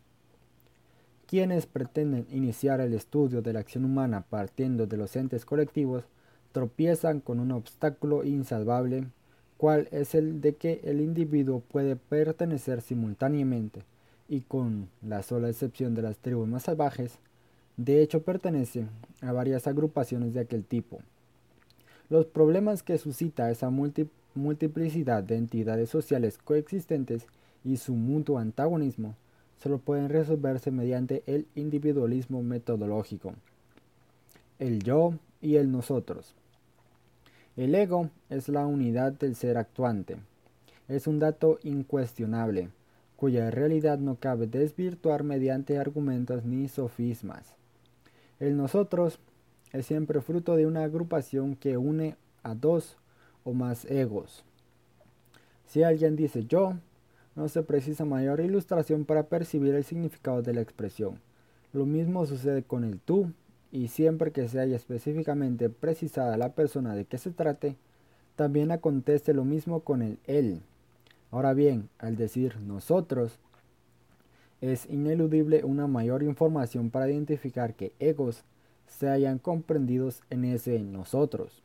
[1.31, 6.03] Quienes pretenden iniciar el estudio de la acción humana partiendo de los entes colectivos
[6.51, 9.07] tropiezan con un obstáculo insalvable,
[9.55, 13.83] cual es el de que el individuo puede pertenecer simultáneamente,
[14.27, 17.13] y con la sola excepción de las tribus más salvajes,
[17.77, 18.87] de hecho, pertenece
[19.21, 20.99] a varias agrupaciones de aquel tipo.
[22.09, 27.25] Los problemas que suscita esa multiplicidad de entidades sociales coexistentes
[27.63, 29.15] y su mutuo antagonismo
[29.61, 33.33] solo pueden resolverse mediante el individualismo metodológico.
[34.59, 36.35] El yo y el nosotros.
[37.55, 40.17] El ego es la unidad del ser actuante.
[40.87, 42.69] Es un dato incuestionable,
[43.17, 47.53] cuya realidad no cabe desvirtuar mediante argumentos ni sofismas.
[48.39, 49.19] El nosotros
[49.73, 52.97] es siempre fruto de una agrupación que une a dos
[53.43, 54.43] o más egos.
[55.67, 56.75] Si alguien dice yo,
[57.35, 61.19] no se precisa mayor ilustración para percibir el significado de la expresión.
[61.73, 63.31] Lo mismo sucede con el tú,
[63.71, 67.77] y siempre que se haya específicamente precisada la persona de que se trate,
[68.35, 70.61] también acontece lo mismo con el él.
[71.31, 73.39] Ahora bien, al decir nosotros,
[74.59, 78.43] es ineludible una mayor información para identificar que egos
[78.87, 81.63] se hayan comprendidos en ese nosotros.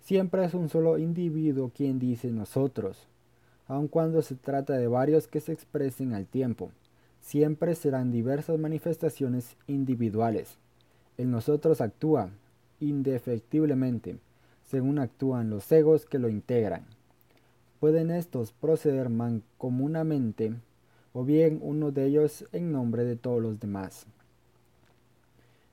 [0.00, 3.08] Siempre es un solo individuo quien dice nosotros,
[3.66, 6.70] aun cuando se trata de varios que se expresen al tiempo.
[7.20, 10.58] Siempre serán diversas manifestaciones individuales.
[11.16, 12.30] El nosotros actúa
[12.80, 14.18] indefectiblemente,
[14.64, 16.84] según actúan los egos que lo integran.
[17.80, 20.54] Pueden estos proceder mancomunamente
[21.12, 24.06] o bien uno de ellos en nombre de todos los demás.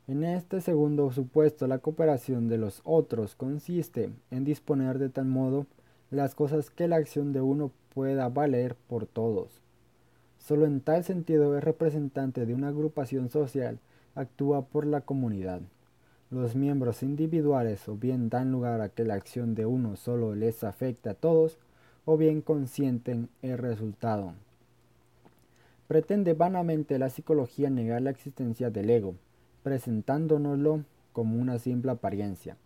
[0.07, 5.67] En este segundo supuesto, la cooperación de los otros consiste en disponer de tal modo
[6.09, 9.61] las cosas que la acción de uno pueda valer por todos.
[10.39, 13.79] Solo en tal sentido el representante de una agrupación social
[14.15, 15.61] actúa por la comunidad.
[16.31, 20.63] Los miembros individuales o bien dan lugar a que la acción de uno solo les
[20.63, 21.57] afecte a todos,
[22.05, 24.33] o bien consienten el resultado.
[25.87, 29.15] Pretende vanamente la psicología negar la existencia del ego,
[29.61, 32.57] presentándonoslo como una simple apariencia.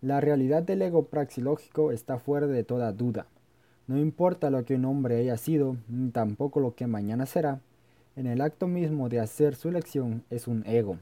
[0.00, 3.26] La realidad del ego praxilógico está fuera de toda duda.
[3.88, 7.62] No importa lo que un hombre haya sido, ni tampoco lo que mañana será,
[8.16, 10.98] en el acto mismo de hacer su elección es un ego.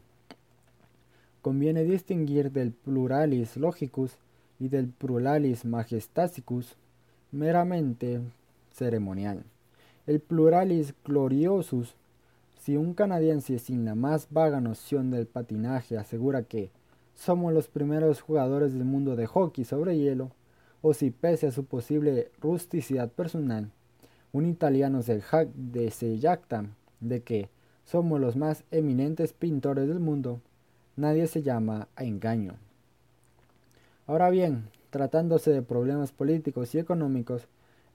[1.43, 4.17] Conviene distinguir del pluralis logicus
[4.61, 6.77] y del pluralis majestasicus
[7.33, 8.21] meramente
[8.71, 9.43] ceremonial.
[10.07, 11.97] El pluralis gloriosus,
[12.57, 16.71] si un canadiense sin la más vaga noción del patinaje asegura que
[17.17, 20.31] somos los primeros jugadores del mundo de hockey sobre hielo,
[20.83, 23.71] o si pese a su posible rusticidad personal,
[24.33, 25.23] un italiano se,
[25.55, 26.67] de se jacta
[27.01, 27.49] de que
[27.85, 30.41] somos los más eminentes pintores del mundo,
[30.97, 32.55] nadie se llama a engaño.
[34.07, 37.49] Ahora bien, tratándose de problemas políticos y económicos,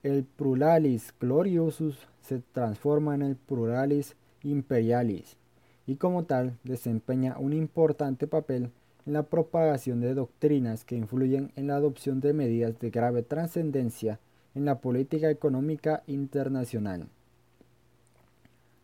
[0.04, 5.38] el pluralis gloriosus se transforma en el pluralis imperialis
[5.86, 8.72] y como tal desempeña un importante papel
[9.06, 14.20] en la propagación de doctrinas que influyen en la adopción de medidas de grave trascendencia
[14.56, 17.08] en la política económica internacional.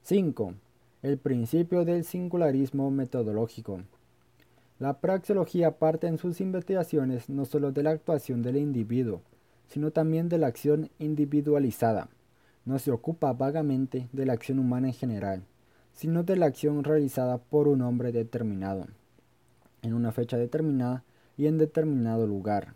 [0.03, 0.53] 5.
[1.03, 3.81] El principio del singularismo metodológico.
[4.79, 9.21] La praxeología parte en sus investigaciones no solo de la actuación del individuo,
[9.67, 12.09] sino también de la acción individualizada.
[12.65, 15.43] No se ocupa vagamente de la acción humana en general,
[15.93, 18.85] sino de la acción realizada por un hombre determinado,
[19.87, 21.03] en una fecha determinada
[21.37, 22.73] y en determinado lugar.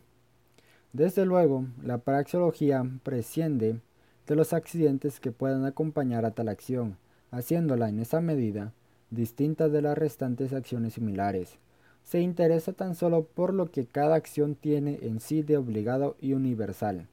[0.93, 3.79] Desde luego, la praxeología presciende
[4.27, 6.97] de los accidentes que puedan acompañar a tal acción,
[7.31, 8.73] haciéndola en esa medida
[9.09, 11.57] distinta de las restantes acciones similares.
[12.03, 16.33] Se interesa tan solo por lo que cada acción tiene en sí de obligado y
[16.33, 17.07] universal.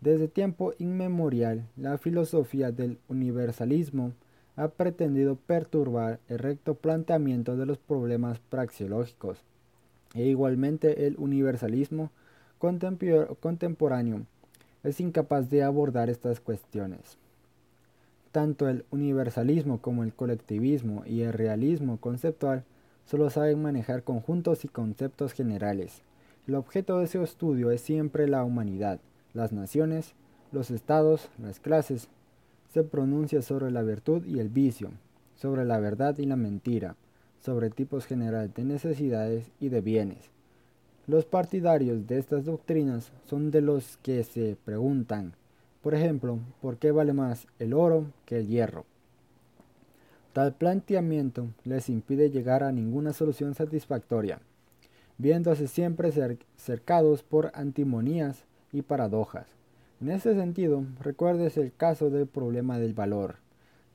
[0.00, 4.12] Desde tiempo inmemorial, la filosofía del universalismo
[4.58, 9.38] ha pretendido perturbar el recto planteamiento de los problemas praxeológicos,
[10.14, 12.10] e igualmente el universalismo
[12.58, 14.22] contemporáneo
[14.82, 17.18] es incapaz de abordar estas cuestiones.
[18.32, 22.64] Tanto el universalismo como el colectivismo y el realismo conceptual
[23.06, 26.02] solo saben manejar conjuntos y conceptos generales.
[26.48, 28.98] El objeto de ese estudio es siempre la humanidad,
[29.34, 30.14] las naciones,
[30.50, 32.08] los estados, las clases,
[32.72, 34.90] se pronuncia sobre la virtud y el vicio,
[35.36, 36.96] sobre la verdad y la mentira,
[37.40, 40.30] sobre tipos generales de necesidades y de bienes.
[41.06, 45.32] Los partidarios de estas doctrinas son de los que se preguntan,
[45.82, 48.84] por ejemplo, ¿por qué vale más el oro que el hierro?
[50.32, 54.40] Tal planteamiento les impide llegar a ninguna solución satisfactoria,
[55.16, 56.12] viéndose siempre
[56.56, 59.57] cercados por antimonías y paradojas.
[60.00, 63.38] En ese sentido, recuerdes el caso del problema del valor,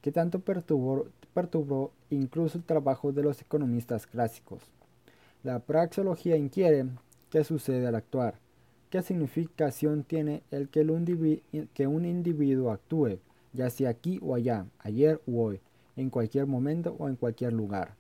[0.02, 4.62] que tanto perturbó, incluso el trabajo de los economistas clásicos.
[5.44, 6.88] La praxeología inquiere
[7.30, 8.36] qué sucede al actuar,
[8.90, 11.42] qué significación tiene el que,
[11.74, 13.20] que un individuo actúe,
[13.54, 15.62] ya sea aquí o allá, ayer u hoy,
[15.96, 17.96] en cualquier momento o en cualquier lugar.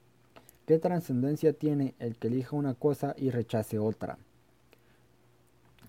[0.67, 4.17] ¿Qué trascendencia tiene el que elija una cosa y rechace otra?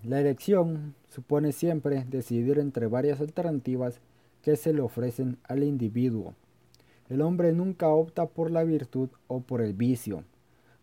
[0.05, 4.01] La elección supone siempre decidir entre varias alternativas
[4.43, 6.35] que se le ofrecen al individuo.
[7.09, 10.23] El hombre nunca opta por la virtud o por el vicio,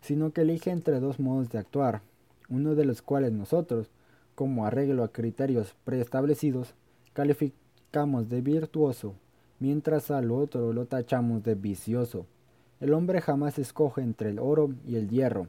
[0.01, 2.01] sino que elige entre dos modos de actuar,
[2.49, 3.91] uno de los cuales nosotros,
[4.35, 6.73] como arreglo a criterios preestablecidos,
[7.13, 9.15] calificamos de virtuoso,
[9.57, 12.25] mientras al otro lo tachamos de vicioso.
[12.81, 15.47] El hombre jamás escoge entre el oro y el hierro,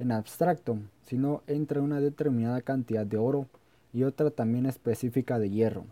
[0.00, 3.46] en abstracto, sino entre una determinada cantidad de oro
[3.92, 5.84] y otra también específica de hierro.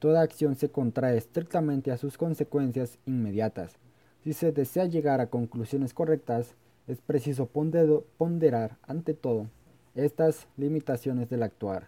[0.00, 3.76] Toda acción se contrae estrictamente a sus consecuencias inmediatas.
[4.22, 6.54] Si se desea llegar a conclusiones correctas,
[6.88, 9.46] es preciso ponderar ante todo
[9.94, 11.86] estas limitaciones del actuar.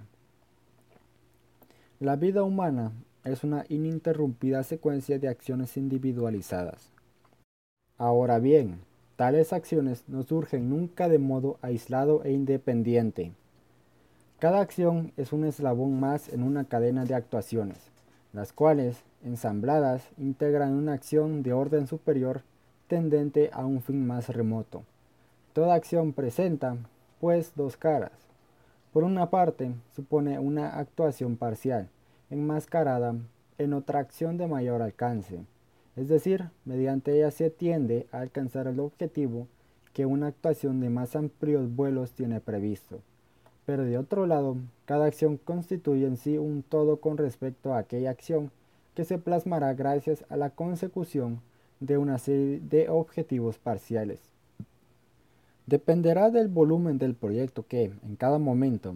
[2.00, 2.92] La vida humana
[3.24, 6.90] es una ininterrumpida secuencia de acciones individualizadas.
[7.96, 8.80] Ahora bien,
[9.18, 13.32] Tales acciones no surgen nunca de modo aislado e independiente.
[14.38, 17.78] Cada acción es un eslabón más en una cadena de actuaciones,
[18.32, 22.42] las cuales, ensambladas, integran una acción de orden superior
[22.86, 24.84] tendente a un fin más remoto.
[25.52, 26.76] Toda acción presenta,
[27.20, 28.12] pues, dos caras.
[28.92, 31.88] Por una parte, supone una actuación parcial,
[32.30, 33.16] enmascarada
[33.58, 35.40] en otra acción de mayor alcance
[35.98, 39.48] es decir, mediante ella se tiende a alcanzar el objetivo
[39.92, 43.00] que una actuación de más amplios vuelos tiene previsto.
[43.66, 48.10] Pero de otro lado, cada acción constituye en sí un todo con respecto a aquella
[48.10, 48.52] acción
[48.94, 51.40] que se plasmará gracias a la consecución
[51.80, 54.20] de una serie de objetivos parciales.
[55.66, 58.94] Dependerá del volumen del proyecto que, en cada momento,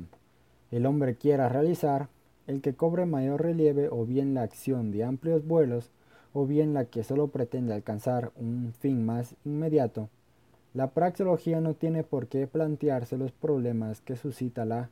[0.71, 2.09] el hombre quiera realizar,
[2.47, 5.91] el que cobre mayor relieve o bien la acción de amplios vuelos
[6.33, 10.09] o bien la que solo pretende alcanzar un fin más inmediato,
[10.75, 14.89] la praxeología no tiene por qué plantearse los problemas que suscita la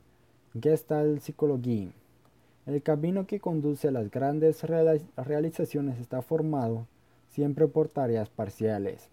[0.59, 1.89] Gestalt-psicología.
[2.67, 6.85] El camino que conduce a las grandes realizaciones está formado
[7.31, 9.09] siempre por tareas parciales.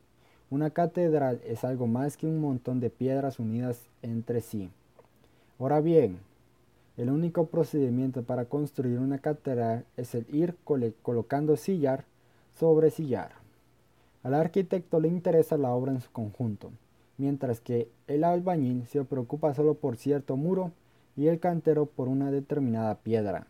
[0.50, 4.70] Una catedral es algo más que un montón de piedras unidas entre sí.
[5.58, 6.18] Ahora bien,
[6.98, 10.56] el único procedimiento para construir una catedral es el ir
[11.02, 12.04] colocando sillar
[12.58, 13.32] sobre sillar.
[14.22, 16.70] Al arquitecto le interesa la obra en su conjunto,
[17.16, 20.72] mientras que el albañil se preocupa solo por cierto muro
[21.16, 23.46] y el cantero por una determinada piedra.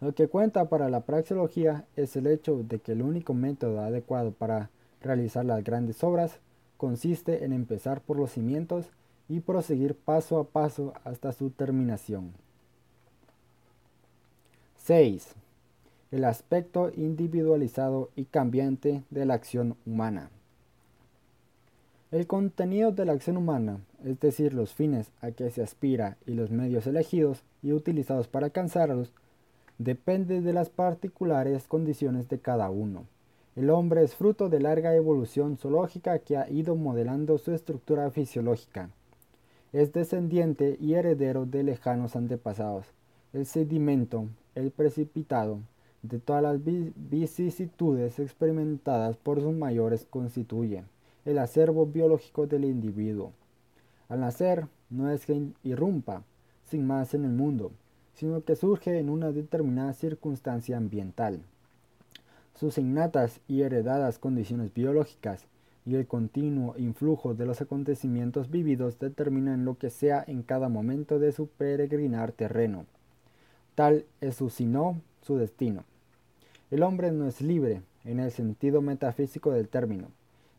[0.00, 4.32] Lo que cuenta para la praxeología es el hecho de que el único método adecuado
[4.32, 6.38] para realizar las grandes obras
[6.76, 8.90] consiste en empezar por los cimientos
[9.28, 12.32] y proseguir paso a paso hasta su terminación.
[14.76, 15.34] 6.
[16.16, 20.30] El aspecto individualizado y cambiante de la acción humana.
[22.10, 26.32] El contenido de la acción humana, es decir, los fines a que se aspira y
[26.32, 29.12] los medios elegidos y utilizados para alcanzarlos,
[29.76, 33.04] depende de las particulares condiciones de cada uno.
[33.54, 38.88] El hombre es fruto de larga evolución zoológica que ha ido modelando su estructura fisiológica.
[39.74, 42.86] Es descendiente y heredero de lejanos antepasados.
[43.34, 45.60] El sedimento, el precipitado,
[46.02, 50.84] de todas las vicisitudes experimentadas por sus mayores constituye
[51.24, 53.32] el acervo biológico del individuo.
[54.08, 56.22] Al nacer, no es que irrumpa
[56.64, 57.72] sin más en el mundo,
[58.14, 61.40] sino que surge en una determinada circunstancia ambiental.
[62.54, 65.46] Sus innatas y heredadas condiciones biológicas
[65.84, 71.18] y el continuo influjo de los acontecimientos vividos determinan lo que sea en cada momento
[71.18, 72.86] de su peregrinar terreno.
[73.74, 75.84] Tal es su sino, su destino.
[76.70, 80.08] El hombre no es libre en el sentido metafísico del término,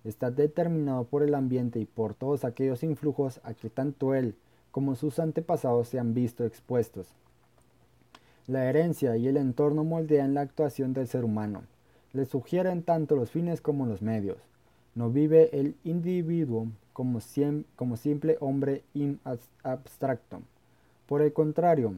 [0.04, 4.36] está determinado por el ambiente y por todos aquellos influjos a que tanto él
[4.72, 7.08] como sus antepasados se han visto expuestos.
[8.46, 11.64] La herencia y el entorno moldean la actuación del ser humano,
[12.12, 14.38] le sugieren tanto los fines como los medios.
[14.96, 18.84] No vive el individuo como, simple hombre
[19.64, 20.42] abstracto.
[21.06, 21.94] Por el contrario,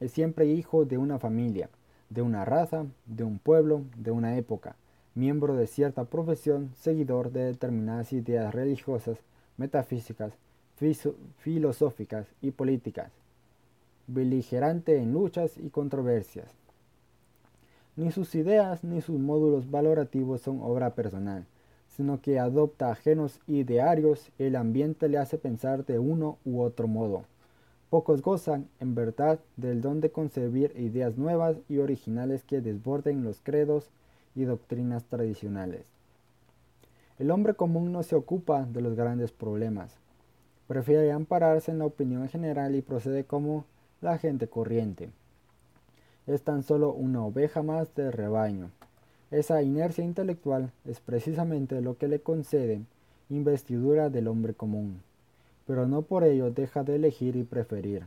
[0.00, 1.70] es siempre hijo de una familia,
[2.10, 4.76] de una raza, de un pueblo, de una época
[5.14, 9.18] miembro de cierta profesión, seguidor de determinadas ideas religiosas,
[9.56, 10.32] metafísicas,
[11.38, 13.10] filosóficas y políticas,
[14.06, 16.48] beligerante en luchas y controversias.
[17.96, 21.44] Ni sus ideas ni sus módulos valorativos son obra personal,
[21.88, 27.24] sino que adopta ajenos idearios el ambiente le hace pensar de uno u otro modo.
[27.90, 33.40] Pocos gozan, en verdad, del don de concebir ideas nuevas y originales que desborden los
[33.40, 33.90] credos
[34.36, 35.86] y doctrinas tradicionales.
[37.18, 39.96] El hombre común no se ocupa de los grandes problemas,
[40.68, 43.64] prefiere ampararse en la opinión general y procede como
[44.00, 45.10] la gente corriente.
[46.28, 48.70] Es tan solo una oveja más del rebaño.
[49.32, 52.82] Esa inercia intelectual es precisamente lo que le concede
[53.30, 55.02] investidura del hombre común,
[55.66, 58.06] pero no por ello deja de elegir y preferir.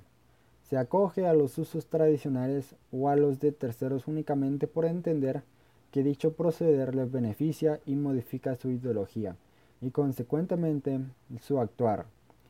[0.64, 5.44] Se acoge a los usos tradicionales o a los de terceros únicamente por entender
[5.92, 9.36] que dicho proceder le beneficia y modifica su ideología
[9.82, 11.02] y consecuentemente
[11.42, 12.06] su actuar,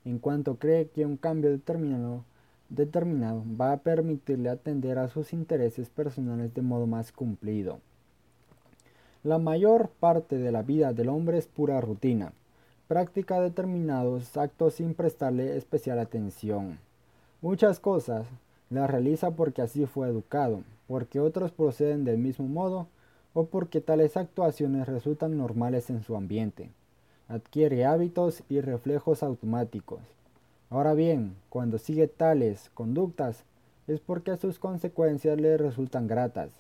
[0.06, 2.24] en cuanto cree que un cambio determinado,
[2.70, 7.80] determinado va a permitirle atender a sus intereses personales de modo más cumplido.
[9.24, 12.34] La mayor parte de la vida del hombre es pura rutina,
[12.94, 16.78] práctica determinados actos sin prestarle especial atención.
[17.42, 18.28] Muchas cosas
[18.70, 22.86] las realiza porque así fue educado, porque otros proceden del mismo modo
[23.34, 26.70] o porque tales actuaciones resultan normales en su ambiente.
[27.30, 30.02] Adquiere hábitos y reflejos automáticos.
[30.70, 33.44] Ahora bien, cuando sigue tales conductas
[33.88, 36.52] es porque sus consecuencias le resultan gratas,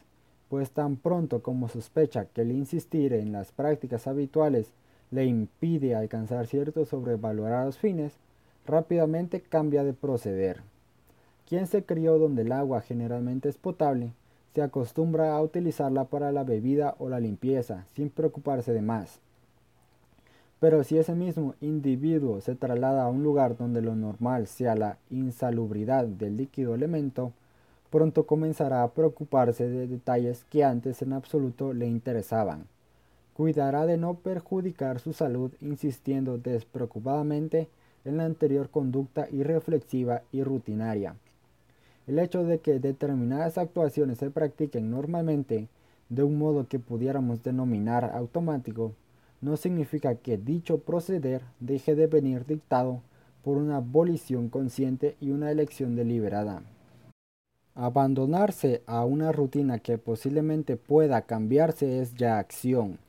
[0.49, 4.71] pues tan pronto como sospecha que el insistir en las prácticas habituales
[5.13, 8.13] le impide alcanzar ciertos sobrevalorados fines,
[8.65, 10.61] rápidamente cambia de proceder.
[11.47, 14.13] Quien se crió donde el agua generalmente es potable,
[14.55, 19.19] se acostumbra a utilizarla para la bebida o la limpieza, sin preocuparse de más.
[20.59, 24.97] Pero si ese mismo individuo se traslada a un lugar donde lo normal sea la
[25.11, 27.33] insalubridad del líquido elemento,
[27.91, 32.65] pronto comenzará a preocuparse de detalles que antes en absoluto le interesaban.
[33.33, 37.67] Cuidará de no perjudicar su salud insistiendo despreocupadamente
[38.05, 41.15] en la anterior conducta irreflexiva y rutinaria.
[42.05, 45.67] El hecho de que determinadas actuaciones se practiquen normalmente
[46.09, 48.93] de un modo que pudiéramos denominar automático
[49.41, 53.01] no significa que dicho proceder deje de venir dictado
[53.43, 56.61] por una abolición consciente y una elección deliberada.
[57.75, 62.99] Abandonarse a una rutina que posiblemente pueda cambiarse es ya acción.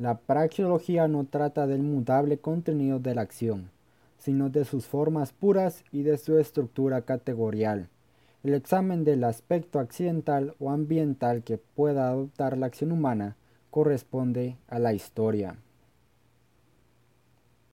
[0.00, 3.70] La praxeología no trata del mutable contenido de la acción,
[4.16, 7.90] sino de sus formas puras y de su estructura categorial.
[8.42, 13.36] El examen del aspecto accidental o ambiental que pueda adoptar la acción humana
[13.70, 15.58] corresponde a la historia.